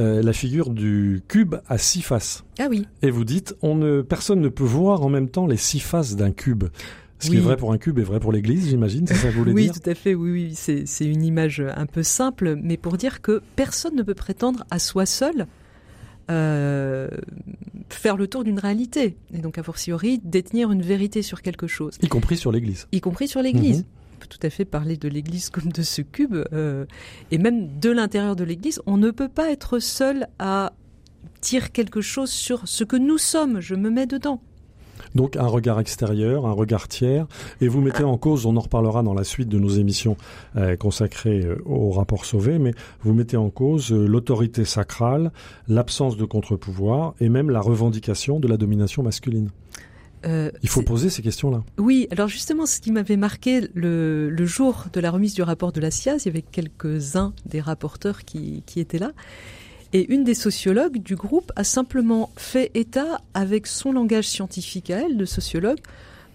Euh, 0.00 0.22
la 0.22 0.32
figure 0.32 0.70
du 0.70 1.22
cube 1.28 1.54
à 1.68 1.78
six 1.78 2.02
faces. 2.02 2.44
Ah 2.58 2.66
oui. 2.68 2.88
Et 3.02 3.10
vous 3.10 3.24
dites, 3.24 3.54
on 3.62 3.76
ne, 3.76 4.02
personne 4.02 4.40
ne 4.40 4.48
peut 4.48 4.64
voir 4.64 5.02
en 5.02 5.08
même 5.08 5.28
temps 5.28 5.46
les 5.46 5.56
six 5.56 5.78
faces 5.78 6.16
d'un 6.16 6.32
cube. 6.32 6.64
Ce 7.20 7.30
qui 7.30 7.36
est 7.36 7.40
vrai 7.40 7.56
pour 7.56 7.72
un 7.72 7.78
cube 7.78 7.98
est 8.00 8.04
vrai 8.04 8.20
pour 8.20 8.32
l'église, 8.32 8.68
j'imagine, 8.68 9.06
c'est 9.06 9.14
ça 9.14 9.28
que 9.28 9.32
vous 9.32 9.38
voulez 9.38 9.52
oui, 9.52 9.62
dire 9.64 9.72
Oui, 9.74 9.80
tout 9.80 9.88
à 9.88 9.94
fait, 9.94 10.14
oui, 10.14 10.30
oui. 10.30 10.52
C'est 10.54 11.04
une 11.06 11.22
image 11.22 11.62
un 11.74 11.86
peu 11.86 12.02
simple, 12.02 12.56
mais 12.60 12.76
pour 12.76 12.98
dire 12.98 13.22
que 13.22 13.40
personne 13.56 13.94
ne 13.94 14.02
peut 14.02 14.14
prétendre 14.14 14.64
à 14.70 14.78
soi 14.78 15.06
seul 15.06 15.46
euh, 16.30 17.08
faire 17.88 18.16
le 18.16 18.26
tour 18.26 18.44
d'une 18.44 18.58
réalité, 18.58 19.16
et 19.32 19.38
donc 19.38 19.58
a 19.58 19.62
fortiori 19.62 20.20
détenir 20.24 20.72
une 20.72 20.82
vérité 20.82 21.22
sur 21.22 21.42
quelque 21.42 21.66
chose. 21.66 21.98
Y 22.02 22.08
compris 22.08 22.36
sur 22.36 22.50
l'église. 22.50 22.88
Y 22.92 23.00
compris 23.00 23.28
sur 23.28 23.42
l'église. 23.42 23.78
Mhm. 23.78 23.84
Tout 24.28 24.38
à 24.42 24.50
fait 24.50 24.64
parler 24.64 24.96
de 24.96 25.08
l'église 25.08 25.50
comme 25.50 25.72
de 25.72 25.82
ce 25.82 26.02
cube, 26.02 26.36
euh, 26.52 26.86
et 27.30 27.38
même 27.38 27.78
de 27.78 27.90
l'intérieur 27.90 28.36
de 28.36 28.44
l'église, 28.44 28.80
on 28.86 28.96
ne 28.96 29.10
peut 29.10 29.28
pas 29.28 29.50
être 29.50 29.78
seul 29.78 30.26
à 30.38 30.72
dire 31.42 31.72
quelque 31.72 32.00
chose 32.00 32.30
sur 32.30 32.66
ce 32.66 32.84
que 32.84 32.96
nous 32.96 33.18
sommes, 33.18 33.60
je 33.60 33.74
me 33.74 33.90
mets 33.90 34.06
dedans. 34.06 34.40
Donc 35.14 35.36
un 35.36 35.46
regard 35.46 35.78
extérieur, 35.80 36.46
un 36.46 36.52
regard 36.52 36.88
tiers, 36.88 37.26
et 37.60 37.68
vous 37.68 37.80
mettez 37.80 38.04
en 38.04 38.16
cause, 38.16 38.46
on 38.46 38.56
en 38.56 38.60
reparlera 38.60 39.02
dans 39.02 39.14
la 39.14 39.24
suite 39.24 39.48
de 39.48 39.58
nos 39.58 39.68
émissions 39.68 40.16
euh, 40.56 40.76
consacrées 40.76 41.44
euh, 41.44 41.62
au 41.66 41.90
rapport 41.90 42.24
Sauvé, 42.24 42.58
mais 42.58 42.72
vous 43.02 43.14
mettez 43.14 43.36
en 43.36 43.50
cause 43.50 43.92
l'autorité 43.92 44.64
sacrale, 44.64 45.30
l'absence 45.68 46.16
de 46.16 46.24
contre-pouvoir 46.24 47.14
et 47.20 47.28
même 47.28 47.50
la 47.50 47.60
revendication 47.60 48.40
de 48.40 48.48
la 48.48 48.56
domination 48.56 49.02
masculine. 49.02 49.50
Il 50.62 50.68
faut 50.68 50.82
poser 50.82 51.10
ces 51.10 51.22
questions-là. 51.22 51.62
Oui, 51.78 52.08
alors 52.10 52.28
justement, 52.28 52.66
ce 52.66 52.80
qui 52.80 52.92
m'avait 52.92 53.16
marqué 53.16 53.68
le, 53.74 54.46
jour 54.46 54.86
de 54.92 55.00
la 55.00 55.10
remise 55.10 55.34
du 55.34 55.42
rapport 55.42 55.72
de 55.72 55.80
la 55.80 55.90
SIAZ, 55.90 56.22
il 56.24 56.26
y 56.26 56.28
avait 56.30 56.42
quelques-uns 56.42 57.34
des 57.46 57.60
rapporteurs 57.60 58.24
qui, 58.24 58.62
qui 58.66 58.80
étaient 58.80 58.98
là, 58.98 59.12
et 59.94 60.12
une 60.12 60.24
des 60.24 60.34
sociologues 60.34 60.98
du 60.98 61.14
groupe 61.14 61.52
a 61.54 61.62
simplement 61.62 62.32
fait 62.36 62.72
état, 62.74 63.20
avec 63.32 63.68
son 63.68 63.92
langage 63.92 64.26
scientifique 64.26 64.90
à 64.90 65.02
elle, 65.02 65.16
de 65.16 65.24
sociologue, 65.24 65.78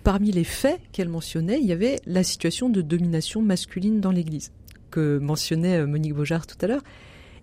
parmi 0.05 0.31
les 0.31 0.45
faits 0.45 0.79
qu'elle 0.93 1.09
mentionnait, 1.09 1.59
il 1.59 1.67
y 1.67 1.73
avait 1.73 1.99
la 2.05 2.23
situation 2.23 2.69
de 2.69 2.81
domination 2.81 3.41
masculine 3.41 3.99
dans 3.99 4.11
l'Église, 4.11 4.53
que 4.91 5.19
mentionnait 5.19 5.79
euh, 5.79 5.87
Monique 5.87 6.13
Beaujard 6.13 6.47
tout 6.47 6.55
à 6.61 6.67
l'heure. 6.67 6.83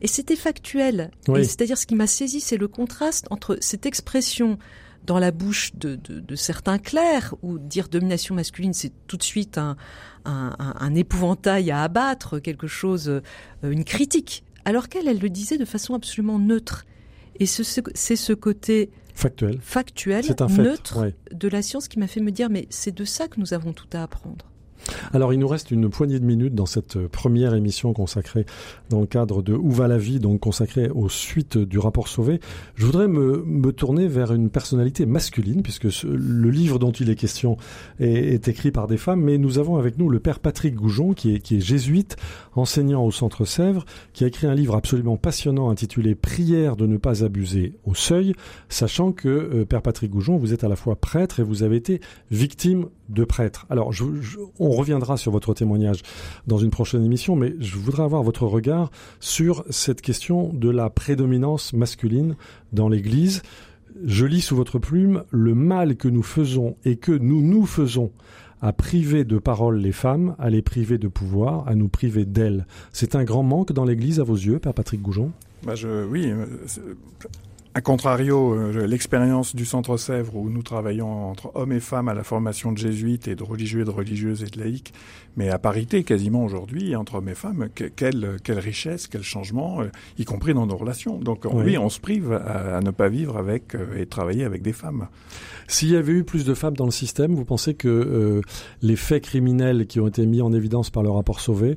Et 0.00 0.06
c'était 0.06 0.36
factuel. 0.36 1.10
C'est-à-dire 1.26 1.76
ce 1.76 1.86
qui 1.86 1.94
m'a 1.94 2.06
saisi, 2.06 2.40
c'est 2.40 2.56
le 2.56 2.68
contraste 2.68 3.26
entre 3.30 3.58
cette 3.60 3.84
expression 3.84 4.58
dans 5.06 5.18
la 5.18 5.30
bouche 5.30 5.72
de, 5.76 6.34
certains 6.34 6.78
clercs, 6.78 7.34
où 7.42 7.58
dire 7.58 7.88
domination 7.88 8.34
masculine, 8.34 8.74
c'est 8.74 8.92
tout 9.06 9.16
de 9.16 9.22
suite 9.22 9.56
un, 9.58 9.76
un, 10.24 10.94
épouvantail 10.94 11.70
à 11.70 11.82
abattre, 11.82 12.38
quelque 12.40 12.66
chose, 12.66 13.08
euh, 13.08 13.20
une 13.62 13.84
critique 13.84 14.44
alors 14.66 14.88
qu'elle, 14.88 15.06
elle 15.06 15.20
le 15.20 15.30
disait 15.30 15.58
de 15.58 15.64
façon 15.64 15.94
absolument 15.94 16.38
neutre. 16.40 16.84
Et 17.38 17.46
c'est 17.46 17.62
ce, 17.64 18.32
côté 18.32 18.90
factuel, 19.14 19.58
factuel 19.60 20.24
neutre 20.58 21.12
de 21.30 21.48
la 21.48 21.62
science 21.62 21.86
qui 21.86 21.98
m'a 22.00 22.08
fait 22.08 22.20
me 22.20 22.32
dire, 22.32 22.50
mais 22.50 22.66
c'est 22.68 22.94
de 22.94 23.04
ça 23.04 23.28
que 23.28 23.38
nous 23.38 23.54
avons 23.54 23.72
tout 23.72 23.86
à 23.92 24.02
apprendre. 24.02 24.50
Alors 25.12 25.32
il 25.32 25.38
nous 25.38 25.48
reste 25.48 25.70
une 25.70 25.88
poignée 25.88 26.18
de 26.18 26.24
minutes 26.24 26.54
dans 26.54 26.66
cette 26.66 26.96
euh, 26.96 27.08
première 27.08 27.54
émission 27.54 27.92
consacrée 27.92 28.46
dans 28.90 29.00
le 29.00 29.06
cadre 29.06 29.42
de 29.42 29.54
Où 29.54 29.70
va 29.70 29.88
la 29.88 29.98
vie, 29.98 30.20
donc 30.20 30.40
consacrée 30.40 30.88
aux 30.90 31.08
suites 31.08 31.58
du 31.58 31.78
rapport 31.78 32.08
Sauvé. 32.08 32.40
Je 32.74 32.86
voudrais 32.86 33.08
me, 33.08 33.72
tourner 33.72 34.06
vers 34.06 34.32
une 34.32 34.48
personnalité 34.48 35.06
masculine, 35.06 35.62
puisque 35.62 35.88
le 36.04 36.50
livre 36.50 36.78
dont 36.78 36.92
il 36.92 37.10
est 37.10 37.16
question 37.16 37.56
est, 37.98 38.48
écrit 38.48 38.70
par 38.70 38.86
des 38.86 38.96
femmes, 38.96 39.20
mais 39.20 39.38
nous 39.38 39.58
avons 39.58 39.76
avec 39.76 39.98
nous 39.98 40.08
le 40.08 40.20
père 40.20 40.38
Patrick 40.38 40.74
Goujon, 40.74 41.12
qui 41.12 41.34
est, 41.34 41.40
qui 41.40 41.56
est 41.56 41.60
jésuite, 41.60 42.16
enseignant 42.54 43.04
au 43.04 43.10
Centre 43.10 43.44
Sèvres, 43.44 43.84
qui 44.12 44.24
a 44.24 44.28
écrit 44.28 44.46
un 44.46 44.54
livre 44.54 44.76
absolument 44.76 45.16
passionnant 45.16 45.68
intitulé 45.70 46.14
Prière 46.14 46.76
de 46.76 46.86
ne 46.86 46.96
pas 46.96 47.24
abuser 47.24 47.74
au 47.84 47.94
seuil, 47.94 48.34
sachant 48.68 49.12
que, 49.12 49.28
euh, 49.28 49.64
père 49.64 49.82
Patrick 49.82 50.10
Goujon, 50.10 50.36
vous 50.36 50.52
êtes 50.52 50.64
à 50.64 50.68
la 50.68 50.76
fois 50.76 50.96
prêtre 50.96 51.40
et 51.40 51.42
vous 51.42 51.62
avez 51.62 51.76
été 51.76 52.00
victime 52.30 52.86
de 53.08 53.24
prêtre. 53.24 53.66
Alors, 53.70 53.90
on 54.58 54.70
reviendra 54.70 55.16
sur 55.16 55.32
votre 55.32 55.54
témoignage 55.54 56.02
dans 56.46 56.58
une 56.58 56.70
prochaine 56.70 57.04
émission, 57.04 57.36
mais 57.36 57.54
je 57.60 57.76
voudrais 57.76 58.02
avoir 58.02 58.22
votre 58.22 58.46
regard 58.46 58.90
sur 59.20 59.64
cette 59.70 60.02
question 60.02 60.52
de 60.52 60.70
la 60.70 60.90
prédominance 60.90 61.72
masculine 61.72 62.36
dans 62.72 62.88
l'Église. 62.88 63.42
Je 64.04 64.26
lis 64.26 64.42
sous 64.42 64.56
votre 64.56 64.78
plume 64.78 65.24
le 65.30 65.54
mal 65.54 65.96
que 65.96 66.08
nous 66.08 66.22
faisons 66.22 66.76
et 66.84 66.96
que 66.96 67.12
nous 67.12 67.42
nous 67.42 67.64
faisons 67.64 68.10
à 68.60 68.72
priver 68.72 69.24
de 69.24 69.38
parole 69.38 69.78
les 69.78 69.92
femmes, 69.92 70.34
à 70.38 70.50
les 70.50 70.62
priver 70.62 70.98
de 70.98 71.08
pouvoir, 71.08 71.68
à 71.68 71.74
nous 71.74 71.88
priver 71.88 72.24
d'elles. 72.24 72.66
C'est 72.92 73.14
un 73.14 73.24
grand 73.24 73.42
manque 73.42 73.72
dans 73.72 73.84
l'Église 73.84 74.20
à 74.20 74.24
vos 74.24 74.34
yeux, 74.34 74.58
Père 74.58 74.74
Patrick 74.74 75.02
Goujon? 75.02 75.32
Bah 75.64 75.74
je, 75.74 76.06
Oui, 76.06 76.30
euh, 76.30 76.46
a 77.76 77.82
contrario, 77.82 78.54
euh, 78.54 78.86
l'expérience 78.86 79.54
du 79.54 79.66
Centre 79.66 79.98
Sèvres 79.98 80.34
où 80.34 80.48
nous 80.48 80.62
travaillons 80.62 81.28
entre 81.28 81.50
hommes 81.54 81.72
et 81.72 81.80
femmes 81.80 82.08
à 82.08 82.14
la 82.14 82.24
formation 82.24 82.72
de 82.72 82.78
jésuites 82.78 83.28
et 83.28 83.34
de 83.34 83.42
religieux 83.42 83.82
et 83.82 83.84
de 83.84 83.90
religieuses 83.90 84.42
et 84.42 84.46
de 84.46 84.58
laïcs, 84.58 84.94
mais 85.36 85.50
à 85.50 85.58
parité 85.58 86.02
quasiment 86.02 86.42
aujourd'hui 86.42 86.96
entre 86.96 87.16
hommes 87.16 87.28
et 87.28 87.34
femmes, 87.34 87.68
quelle, 87.94 88.38
quelle 88.42 88.60
richesse, 88.60 89.08
quel 89.08 89.22
changement, 89.22 89.82
euh, 89.82 89.90
y 90.16 90.24
compris 90.24 90.54
dans 90.54 90.64
nos 90.64 90.76
relations. 90.78 91.18
Donc 91.18 91.44
oui, 91.52 91.76
on 91.76 91.90
se 91.90 92.00
prive 92.00 92.32
à, 92.32 92.80
ne 92.80 92.92
pas 92.92 93.10
vivre 93.10 93.36
avec 93.36 93.74
euh, 93.74 94.00
et 94.00 94.06
travailler 94.06 94.44
avec 94.44 94.62
des 94.62 94.72
femmes. 94.72 95.08
S'il 95.68 95.90
y 95.90 95.96
avait 95.96 96.14
eu 96.14 96.24
plus 96.24 96.46
de 96.46 96.54
femmes 96.54 96.78
dans 96.78 96.86
le 96.86 96.90
système, 96.90 97.34
vous 97.34 97.44
pensez 97.44 97.74
que 97.74 98.40
les 98.80 98.96
faits 98.96 99.24
criminels 99.24 99.86
qui 99.86 100.00
ont 100.00 100.08
été 100.08 100.24
mis 100.24 100.40
en 100.40 100.54
évidence 100.54 100.88
par 100.88 101.02
le 101.02 101.10
rapport 101.10 101.40
Sauvé 101.40 101.76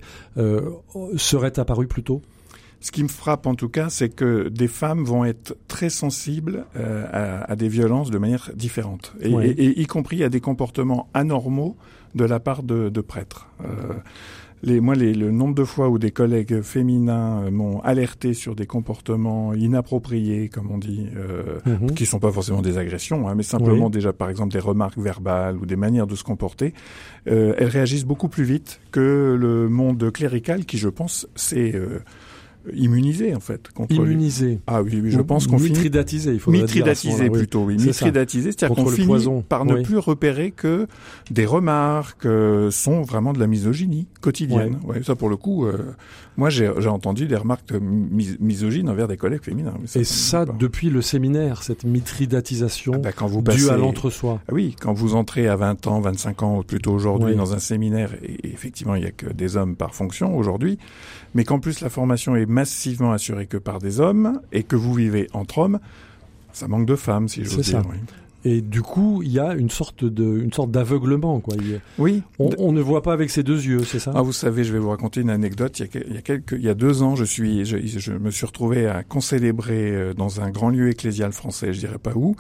seraient 1.18 1.60
apparus 1.60 1.90
plus 1.90 2.04
tôt? 2.04 2.22
Ce 2.82 2.92
qui 2.92 3.04
me 3.04 3.10
frappe 3.10 3.46
en 3.46 3.56
tout 3.56 3.68
cas, 3.70 3.90
c'est 3.90 4.10
que 4.10 4.48
des 4.48 4.68
femmes 4.70 5.04
vont 5.04 5.26
être 5.26 5.58
très 5.68 5.90
sensibles 5.90 6.66
euh, 6.78 7.06
à, 7.12 7.52
à, 7.52 7.56
des 7.56 7.68
violences 7.68 8.10
de 8.10 8.18
manière 8.18 8.52
différente, 8.56 9.14
et, 9.20 9.34
Oui. 9.34 9.46
et- 9.48 9.66
et 9.66 9.82
y 9.82 9.86
compris 9.86 10.24
à 10.24 10.30
des 10.30 10.40
comportements 10.40 11.10
anormaux 11.14 11.76
de 12.16 12.24
la 12.24 12.40
part 12.40 12.64
de, 12.64 12.88
de 12.90 13.02
prêtres. 13.02 13.48
Euh, 13.66 13.94
les, 14.62 14.82
moi, 14.82 14.94
les, 14.96 15.14
le 15.14 15.32
nombre 15.32 15.56
de 15.56 15.64
fois 15.64 15.88
où 15.90 15.98
des 16.00 16.12
collègues 16.12 16.62
féminins 16.62 17.44
euh, 17.44 17.52
m'ont 17.52 17.80
alerté 17.82 18.34
sur 18.34 18.56
des 18.56 18.66
comportements 18.66 19.54
inappropriés, 19.54 20.50
comme 20.50 20.72
on 20.72 20.78
dit, 20.78 21.08
euh, 21.16 21.60
Mhm. 21.66 21.92
qui 21.94 22.06
sont 22.06 22.20
pas 22.20 22.32
forcément 22.32 22.62
des 22.62 22.78
agressions, 22.78 23.28
hein, 23.30 23.36
mais 23.36 23.44
simplement 23.44 23.86
Oui. 23.86 23.92
déjà, 23.92 24.12
par 24.14 24.30
exemple, 24.30 24.52
des 24.54 24.60
remarques 24.60 24.98
verbales 24.98 25.58
ou 25.58 25.66
des 25.66 25.76
manières 25.78 26.08
de 26.08 26.16
se 26.16 26.24
comporter, 26.24 26.74
euh, 27.28 27.54
elles 27.58 27.68
réagissent 27.70 28.06
beaucoup 28.06 28.28
plus 28.30 28.44
vite 28.44 28.82
que 28.92 29.36
le 29.40 29.70
monde 29.70 30.12
clérical, 30.12 30.66
qui, 30.66 30.78
je 30.78 30.90
pense, 30.90 31.28
euh, 31.54 32.00
immunisé 32.74 33.36
en 33.36 33.40
fait 33.40 33.70
contre. 33.70 33.94
Immunisé. 33.94 34.60
Ah 34.68 34.82
oui, 34.82 35.00
oui, 35.02 35.12
je 35.12 35.22
pense 35.22 35.48
qu'on 35.48 35.58
finit 35.58 35.70
mitridatisé, 35.70 36.32
il 36.32 36.38
dire 36.38 36.44
ce 36.46 36.50
mitridatisé 36.50 37.30
oui. 37.30 37.38
plutôt, 37.40 37.64
oui, 37.64 37.78
mitridatisé, 37.78 38.52
c'est-à-dire 38.52 38.76
qu'on 38.76 38.90
finit 38.90 39.08
poison, 39.08 39.42
par 39.42 39.66
ne 39.66 39.82
plus 39.82 39.98
repérer 39.98 40.52
que 40.52 40.88
des 41.32 41.46
remarques 41.46 42.26
euh, 42.26 42.72
sont 42.72 43.02
vraiment 43.02 43.34
de 43.34 43.40
la 43.40 43.48
misogynie 43.48 44.08
quotidienne. 44.22 44.80
Ouais. 44.84 45.04
ça 45.04 45.16
pour 45.16 45.30
le 45.30 45.38
coup, 45.38 45.66
euh, 45.66 45.96
moi 46.40 46.50
j'ai 46.50 46.68
entendu 46.88 47.28
des 47.28 47.36
remarques 47.36 47.72
mis- 47.74 48.36
misogynes 48.40 48.90
envers 48.90 49.08
des 49.08 49.18
collègues 49.18 49.44
féminins. 49.44 49.76
Et 49.96 50.04
ça, 50.04 50.46
depuis 50.46 50.90
le 50.90 51.02
séminaire, 51.04 51.62
cette 51.62 51.84
mitridatisation 51.84 52.94
Ah 52.96 53.00
bah, 53.00 53.12
quand 53.12 53.28
vous 53.28 53.40
due 53.40 53.44
passez 53.44 53.70
à 53.70 53.78
l'entre-soi. 53.78 54.40
Ah 54.48 54.54
oui, 54.54 54.76
quand 54.80 54.94
vous 54.94 55.16
entrez 55.16 55.48
à 55.48 55.56
20 55.56 55.86
ans, 55.88 56.00
25 56.00 56.44
ans, 56.44 56.58
ou 56.60 56.64
plutôt 56.64 56.92
aujourd'hui 56.94 57.32
Oui. 57.32 57.36
dans 57.36 57.54
un 57.54 57.60
séminaire, 57.60 58.14
et 58.24 58.40
effectivement 58.52 58.96
il 58.96 59.04
y 59.04 59.08
a 59.08 59.12
que 59.12 59.28
des 59.32 59.58
hommes 59.58 59.76
par 59.76 59.94
fonction 59.94 60.36
aujourd'hui, 60.38 60.80
mais 61.36 61.44
qu'en 61.44 61.60
plus 61.60 61.82
la 61.82 61.90
formation 61.90 62.36
est 62.36 62.46
massivement 62.48 63.12
assurée 63.12 63.46
que 63.46 63.58
par 63.58 63.80
des 63.80 64.00
hommes, 64.00 64.42
et 64.52 64.64
que 64.64 64.76
vous 64.76 64.94
vivez 64.94 65.28
entre 65.34 65.60
hommes, 65.60 65.80
ça 66.54 66.68
manque 66.68 66.86
de 66.88 66.96
femmes, 66.96 67.28
si 67.28 67.44
j'ose 67.44 67.62
ça. 67.66 67.82
dire. 67.82 67.90
Oui. 67.92 67.98
Et 68.46 68.62
du 68.62 68.82
coup, 68.82 69.22
il 69.24 69.32
y 69.32 69.40
a 69.40 69.54
une 69.54 69.70
sorte 69.70 70.06
de, 70.06 70.40
une 70.42 70.54
sorte 70.54 70.72
d'aveuglement, 70.72 71.40
quoi. 71.42 71.56
A- 71.56 71.80
oui. 71.98 72.24
On, 72.40 72.50
on 72.58 72.72
ne 72.72 72.80
voit 72.82 73.02
pas 73.02 73.12
avec 73.14 73.30
ses 73.30 73.44
deux 73.44 73.62
yeux, 73.66 73.84
c'est 73.84 74.00
ça? 74.00 74.14
Ah, 74.16 74.22
vous 74.22 74.32
savez, 74.32 74.64
je 74.64 74.72
vais 74.72 74.80
vous 74.80 74.90
raconter 74.90 75.20
une 75.22 75.30
anecdote. 75.30 75.78
Il 75.80 75.82
y 75.82 75.86
a, 75.86 75.88
que- 75.88 76.08
il 76.08 76.14
y 76.16 76.18
a 76.18 76.22
quelques, 76.22 76.54
il 76.54 76.62
y 76.64 76.70
a 76.70 76.74
deux 76.74 77.04
ans, 77.04 77.16
je 77.16 77.26
suis, 77.26 77.66
je, 77.66 77.78
je 77.86 78.14
me 78.14 78.32
suis 78.32 78.46
retrouvé 78.46 78.88
à 78.88 79.04
concélébrer 79.04 79.92
euh, 79.92 80.14
dans 80.14 80.40
un 80.42 80.52
grand 80.52 80.70
lieu 80.70 80.90
ecclésial 80.90 81.32
français, 81.34 81.74
je 81.74 81.80
dirais 81.80 81.98
pas 81.98 82.14
où. 82.16 82.36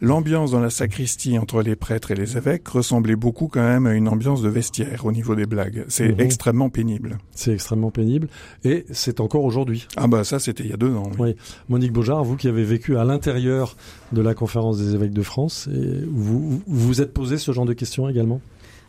L'ambiance 0.00 0.52
dans 0.52 0.60
la 0.60 0.70
sacristie 0.70 1.38
entre 1.38 1.60
les 1.62 1.74
prêtres 1.74 2.12
et 2.12 2.14
les 2.14 2.36
évêques 2.36 2.68
ressemblait 2.68 3.16
beaucoup 3.16 3.48
quand 3.48 3.62
même 3.62 3.86
à 3.86 3.94
une 3.94 4.06
ambiance 4.08 4.42
de 4.42 4.48
vestiaire 4.48 5.04
au 5.04 5.10
niveau 5.12 5.34
des 5.34 5.46
blagues. 5.46 5.84
C'est 5.88 6.10
Mhm. 6.12 6.20
extrêmement 6.20 6.70
pénible. 6.70 7.18
C'est 7.32 7.52
extrêmement 7.52 7.90
pénible. 7.90 8.28
Et 8.64 8.86
c'est 8.92 9.18
encore 9.20 9.42
aujourd'hui. 9.44 9.88
Ah 9.96 10.06
bah 10.06 10.22
ça, 10.22 10.38
c'était 10.38 10.62
il 10.62 10.70
y 10.70 10.72
a 10.72 10.76
deux 10.76 10.94
ans. 10.94 11.10
oui. 11.18 11.30
Oui. 11.30 11.36
Monique 11.68 11.92
Beaujard, 11.92 12.22
vous 12.22 12.36
qui 12.36 12.46
avez 12.48 12.62
vécu 12.64 12.96
à 12.96 13.04
l'intérieur 13.04 13.76
de 14.12 14.20
la 14.22 14.34
conférence 14.34 14.78
des 14.78 14.94
évêques 14.94 15.12
de 15.12 15.22
France, 15.22 15.68
et 15.74 16.04
vous 16.08 16.62
vous 16.66 17.00
êtes 17.02 17.12
posé 17.12 17.36
ce 17.38 17.50
genre 17.52 17.66
de 17.66 17.72
questions 17.72 18.08
également? 18.08 18.40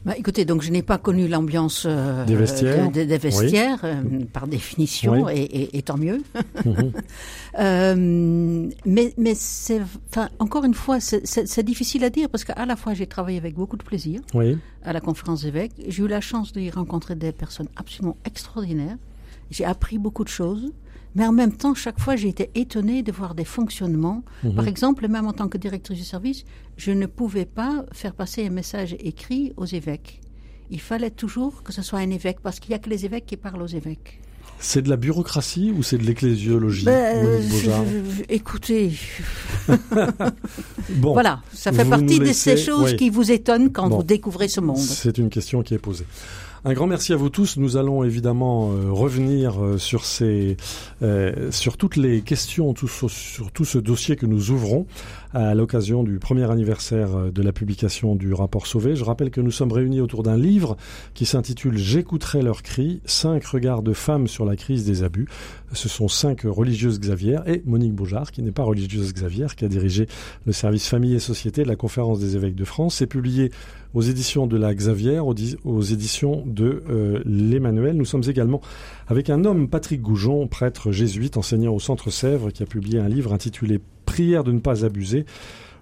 Bah, 0.05 0.13
écoutez, 0.17 0.45
donc 0.45 0.61
je 0.61 0.71
n'ai 0.71 0.81
pas 0.81 0.97
connu 0.97 1.27
l'ambiance 1.27 1.83
euh, 1.85 2.23
Des 2.25 2.35
vestiaires. 2.35 2.89
de- 2.89 2.99
de- 3.01 3.03
des 3.05 3.17
vestiaires, 3.17 3.79
euh, 3.83 4.01
par 4.31 4.47
définition, 4.47 5.23
Oui. 5.25 5.33
et, 5.35 5.61
et- 5.63 5.77
et 5.77 5.81
tant 5.81 5.97
mieux. 5.97 6.21
Mhm. 6.65 6.91
Euh, 7.59 8.69
mais 8.85 9.13
mais 9.17 9.33
c'est, 9.35 9.81
enfin, 10.09 10.29
encore 10.37 10.63
une 10.63 10.75
fois, 10.75 10.99
c'est- 10.99 11.63
difficile 11.63 12.03
à 12.03 12.09
dire 12.11 12.29
parce 12.29 12.43
qu'à 12.43 12.65
la 12.65 12.75
fois 12.75 12.93
j'ai 12.93 13.07
travaillé 13.07 13.37
avec 13.39 13.55
beaucoup 13.55 13.75
de 13.75 13.83
plaisir 13.83 14.21
Oui. 14.35 14.57
à 14.83 14.93
la 14.93 15.01
conférence 15.01 15.41
d'évêques. 15.43 15.71
J'ai 15.87 16.03
eu 16.03 16.07
la 16.07 16.21
chance 16.21 16.53
d'y 16.53 16.69
rencontrer 16.69 17.15
des 17.15 17.31
personnes 17.31 17.67
absolument 17.75 18.15
extraordinaires. 18.23 18.97
J'ai 19.51 19.65
appris 19.65 19.97
beaucoup 19.97 20.23
de 20.23 20.29
choses. 20.29 20.71
Mais 21.15 21.25
en 21.25 21.31
même 21.31 21.51
temps, 21.53 21.73
chaque 21.73 21.99
fois, 21.99 22.15
j'ai 22.15 22.29
été 22.29 22.49
étonnée 22.55 23.01
de 23.03 23.11
voir 23.11 23.33
des 23.35 23.45
fonctionnements. 23.45 24.23
Mhm. 24.43 24.53
Par 24.55 24.67
exemple, 24.67 25.07
même 25.07 25.25
en 25.27 25.33
tant 25.33 25.47
que 25.47 25.57
directrice 25.57 25.97
du 25.97 26.03
service, 26.03 26.43
je 26.77 26.91
ne 26.91 27.05
pouvais 27.07 27.45
pas 27.45 27.85
faire 27.91 28.13
passer 28.13 28.45
un 28.45 28.51
message 28.51 28.95
écrit 28.99 29.53
aux 29.57 29.65
évêques. 29.65 30.21
Il 30.69 30.79
fallait 30.79 31.09
toujours 31.09 31.63
que 31.63 31.73
ce 31.73 31.81
soit 31.81 31.99
un 31.99 32.11
évêque, 32.11 32.37
parce 32.43 32.59
qu'il 32.59 32.69
n'y 32.69 32.75
a 32.75 32.79
que 32.79 32.89
les 32.91 33.05
évêques 33.05 33.25
qui 33.25 33.37
parlent 33.37 33.61
aux 33.63 33.67
évêques. 33.67 34.21
C'est 34.61 34.81
de 34.81 34.89
la 34.89 34.97
bureaucratie 34.97 35.71
ou 35.75 35.83
c'est 35.83 35.97
de 35.97 36.03
l'ecclésiologie 36.03 36.83
Ben, 36.85 37.41
je- 37.41 38.23
écoutez, 38.27 38.91
Bon, 40.89 41.13
voilà, 41.13 41.41
ça 41.53 41.71
fait 41.71 41.85
partie 41.85 42.19
de 42.19 42.33
ces 42.33 42.57
choses 42.57 42.91
oui. 42.91 42.95
qui 42.97 43.09
vous 43.09 43.31
étonnent 43.31 43.71
quand 43.71 43.87
Bon. 43.89 43.97
vous 43.97 44.03
découvrez 44.03 44.47
ce 44.47 44.59
monde. 44.59 44.77
C'est 44.77 45.17
une 45.17 45.29
question 45.29 45.61
qui 45.63 45.73
est 45.75 45.79
posée. 45.79 46.05
Un 46.65 46.73
grand 46.73 46.87
merci 46.87 47.13
à 47.13 47.15
vous 47.15 47.29
tous. 47.29 47.55
Nous 47.55 47.77
allons 47.77 48.03
évidemment 48.03 48.71
euh, 48.73 48.91
revenir 48.91 49.63
euh, 49.63 49.77
sur 49.77 50.03
ces, 50.03 50.57
euh, 51.01 51.51
sur 51.51 51.77
toutes 51.77 51.95
les 51.95 52.21
questions, 52.21 52.73
sur 52.75 53.51
tout 53.53 53.63
ce 53.63 53.77
dossier 53.77 54.17
que 54.17 54.25
nous 54.25 54.51
ouvrons 54.51 54.85
à 55.33 55.53
l'occasion 55.53 56.03
du 56.03 56.17
premier 56.17 56.49
anniversaire 56.49 57.15
euh, 57.15 57.31
de 57.31 57.41
la 57.41 57.51
publication 57.51 58.15
du 58.15 58.33
rapport 58.33 58.65
Sauvé. 58.65 58.95
Je 58.95 59.03
rappelle 59.03 59.29
que 59.29 59.41
nous 59.41 59.51
sommes 59.51 59.71
réunis 59.71 60.01
autour 60.01 60.23
d'un 60.23 60.37
livre 60.37 60.75
qui 61.13 61.25
s'intitule 61.25 61.77
J'écouterai 61.77 62.41
leurs 62.41 62.63
cris, 62.63 63.01
cinq 63.05 63.45
regards 63.45 63.83
de 63.83 63.93
femmes 63.93 64.27
sur 64.27 64.45
la 64.45 64.55
crise 64.55 64.85
des 64.85 65.03
abus. 65.03 65.27
Ce 65.73 65.87
sont 65.87 66.07
cinq 66.07 66.41
religieuses 66.43 66.99
Xavier 66.99 67.39
et 67.45 67.61
Monique 67.65 67.93
Beaujard, 67.93 68.31
qui 68.31 68.41
n'est 68.41 68.51
pas 68.51 68.63
religieuse 68.63 69.13
Xavier, 69.13 69.47
qui 69.55 69.65
a 69.65 69.67
dirigé 69.67 70.07
le 70.45 70.51
service 70.51 70.87
famille 70.87 71.13
et 71.13 71.19
société 71.19 71.63
de 71.63 71.67
la 71.67 71.75
conférence 71.75 72.19
des 72.19 72.35
évêques 72.35 72.55
de 72.55 72.65
France. 72.65 72.95
C'est 72.95 73.07
publié 73.07 73.51
aux 73.93 74.01
éditions 74.01 74.47
de 74.47 74.57
la 74.57 74.73
Xavier, 74.73 75.19
aux, 75.19 75.33
di- 75.33 75.55
aux 75.63 75.81
éditions 75.81 76.43
de 76.45 76.83
euh, 76.89 77.21
l'Emmanuel. 77.25 77.95
Nous 77.95 78.05
sommes 78.05 78.23
également 78.27 78.61
avec 79.07 79.29
un 79.29 79.45
homme, 79.45 79.67
Patrick 79.67 80.01
Goujon, 80.01 80.47
prêtre 80.47 80.91
jésuite, 80.91 81.37
enseignant 81.37 81.73
au 81.73 81.79
Centre 81.79 82.09
Sèvres, 82.11 82.51
qui 82.51 82.63
a 82.63 82.65
publié 82.65 82.99
un 82.99 83.09
livre 83.09 83.33
intitulé 83.33 83.79
Prière 84.05 84.43
de 84.43 84.51
ne 84.51 84.59
pas 84.59 84.85
abuser 84.85 85.25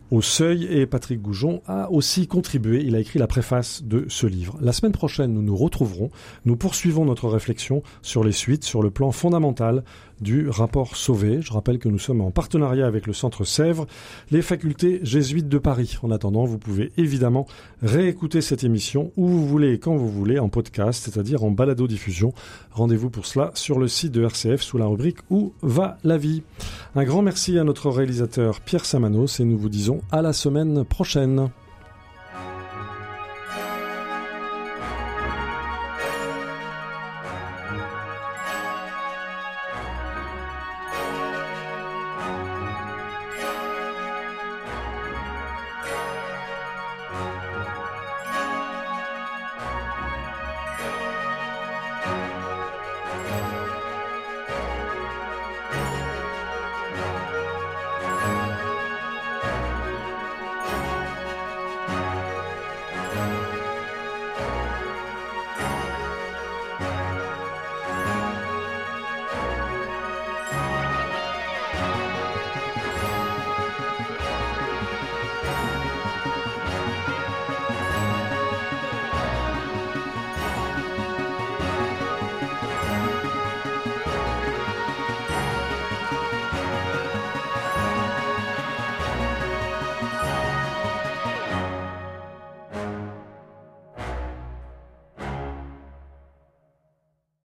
au 0.10 0.22
seuil 0.22 0.66
et 0.72 0.86
Patrick 0.86 1.22
Goujon 1.22 1.62
a 1.68 1.92
aussi 1.92 2.28
contribué, 2.28 2.82
il 2.82 2.96
a 2.96 3.00
écrit 3.00 3.20
la 3.20 3.28
préface 3.28 3.84
de 3.84 4.06
ce 4.08 4.26
livre. 4.26 4.58
La 4.62 4.72
semaine 4.72 4.94
prochaine, 4.94 5.34
nous 5.34 5.42
nous 5.42 5.56
retrouverons, 5.58 6.12
nous 6.46 6.56
poursuivons 6.56 7.04
notre 7.04 7.28
réflexion 7.28 7.84
sur 8.02 8.24
les 8.24 8.32
suites, 8.32 8.64
sur 8.64 8.82
le 8.82 8.90
plan 8.90 9.12
fondamental 9.12 9.84
du 10.22 10.50
rapport 10.50 10.96
Sauvé. 10.96 11.42
Je 11.42 11.54
rappelle 11.54 11.80
que 11.80 11.90
nous 11.90 12.00
sommes 12.00 12.22
en 12.22 12.32
partenariat 12.32 12.88
avec 12.88 13.08
le 13.08 13.14
Centre 13.14 13.44
Sèvres, 13.44 13.88
les 14.32 14.42
facultés 14.42 15.00
jésuites 15.04 15.50
de 15.50 15.58
Paris. 15.58 15.98
En 16.04 16.12
attendant, 16.12 16.46
vous 16.46 16.58
pouvez 16.58 16.92
évidemment 16.98 17.48
réécouter 17.82 18.42
cette 18.42 18.64
émission 18.64 19.12
où 19.18 19.28
vous 19.28 19.48
voulez 19.48 19.74
et 19.74 19.80
quand 19.80 19.96
vous 19.96 20.10
voulez 20.10 20.40
en 20.40 20.50
podcast, 20.50 21.04
c'est-à-dire 21.04 21.44
en 21.44 21.52
balado-diffusion. 21.52 22.34
Rendez-vous 22.72 23.10
pour 23.10 23.26
cela 23.26 23.52
sur 23.54 23.80
le 23.80 23.88
site 23.88 24.12
de 24.12 24.24
RCF 24.24 24.62
sous 24.62 24.78
la 24.78 24.86
rubrique 24.86 25.18
Où 25.30 25.54
va 25.62 25.98
la 26.04 26.18
vie? 26.18 26.44
Un 26.96 27.04
grand 27.04 27.22
merci 27.22 27.58
à 27.60 27.64
notre 27.64 27.90
réalisateur 27.90 28.62
Pierre 28.62 28.86
Samanos 28.86 29.40
et 29.40 29.46
nous 29.46 29.58
vous 29.58 29.70
disons 29.70 30.02
à 30.12 30.22
la 30.22 30.34
semaine 30.34 30.84
prochaine. 30.84 31.50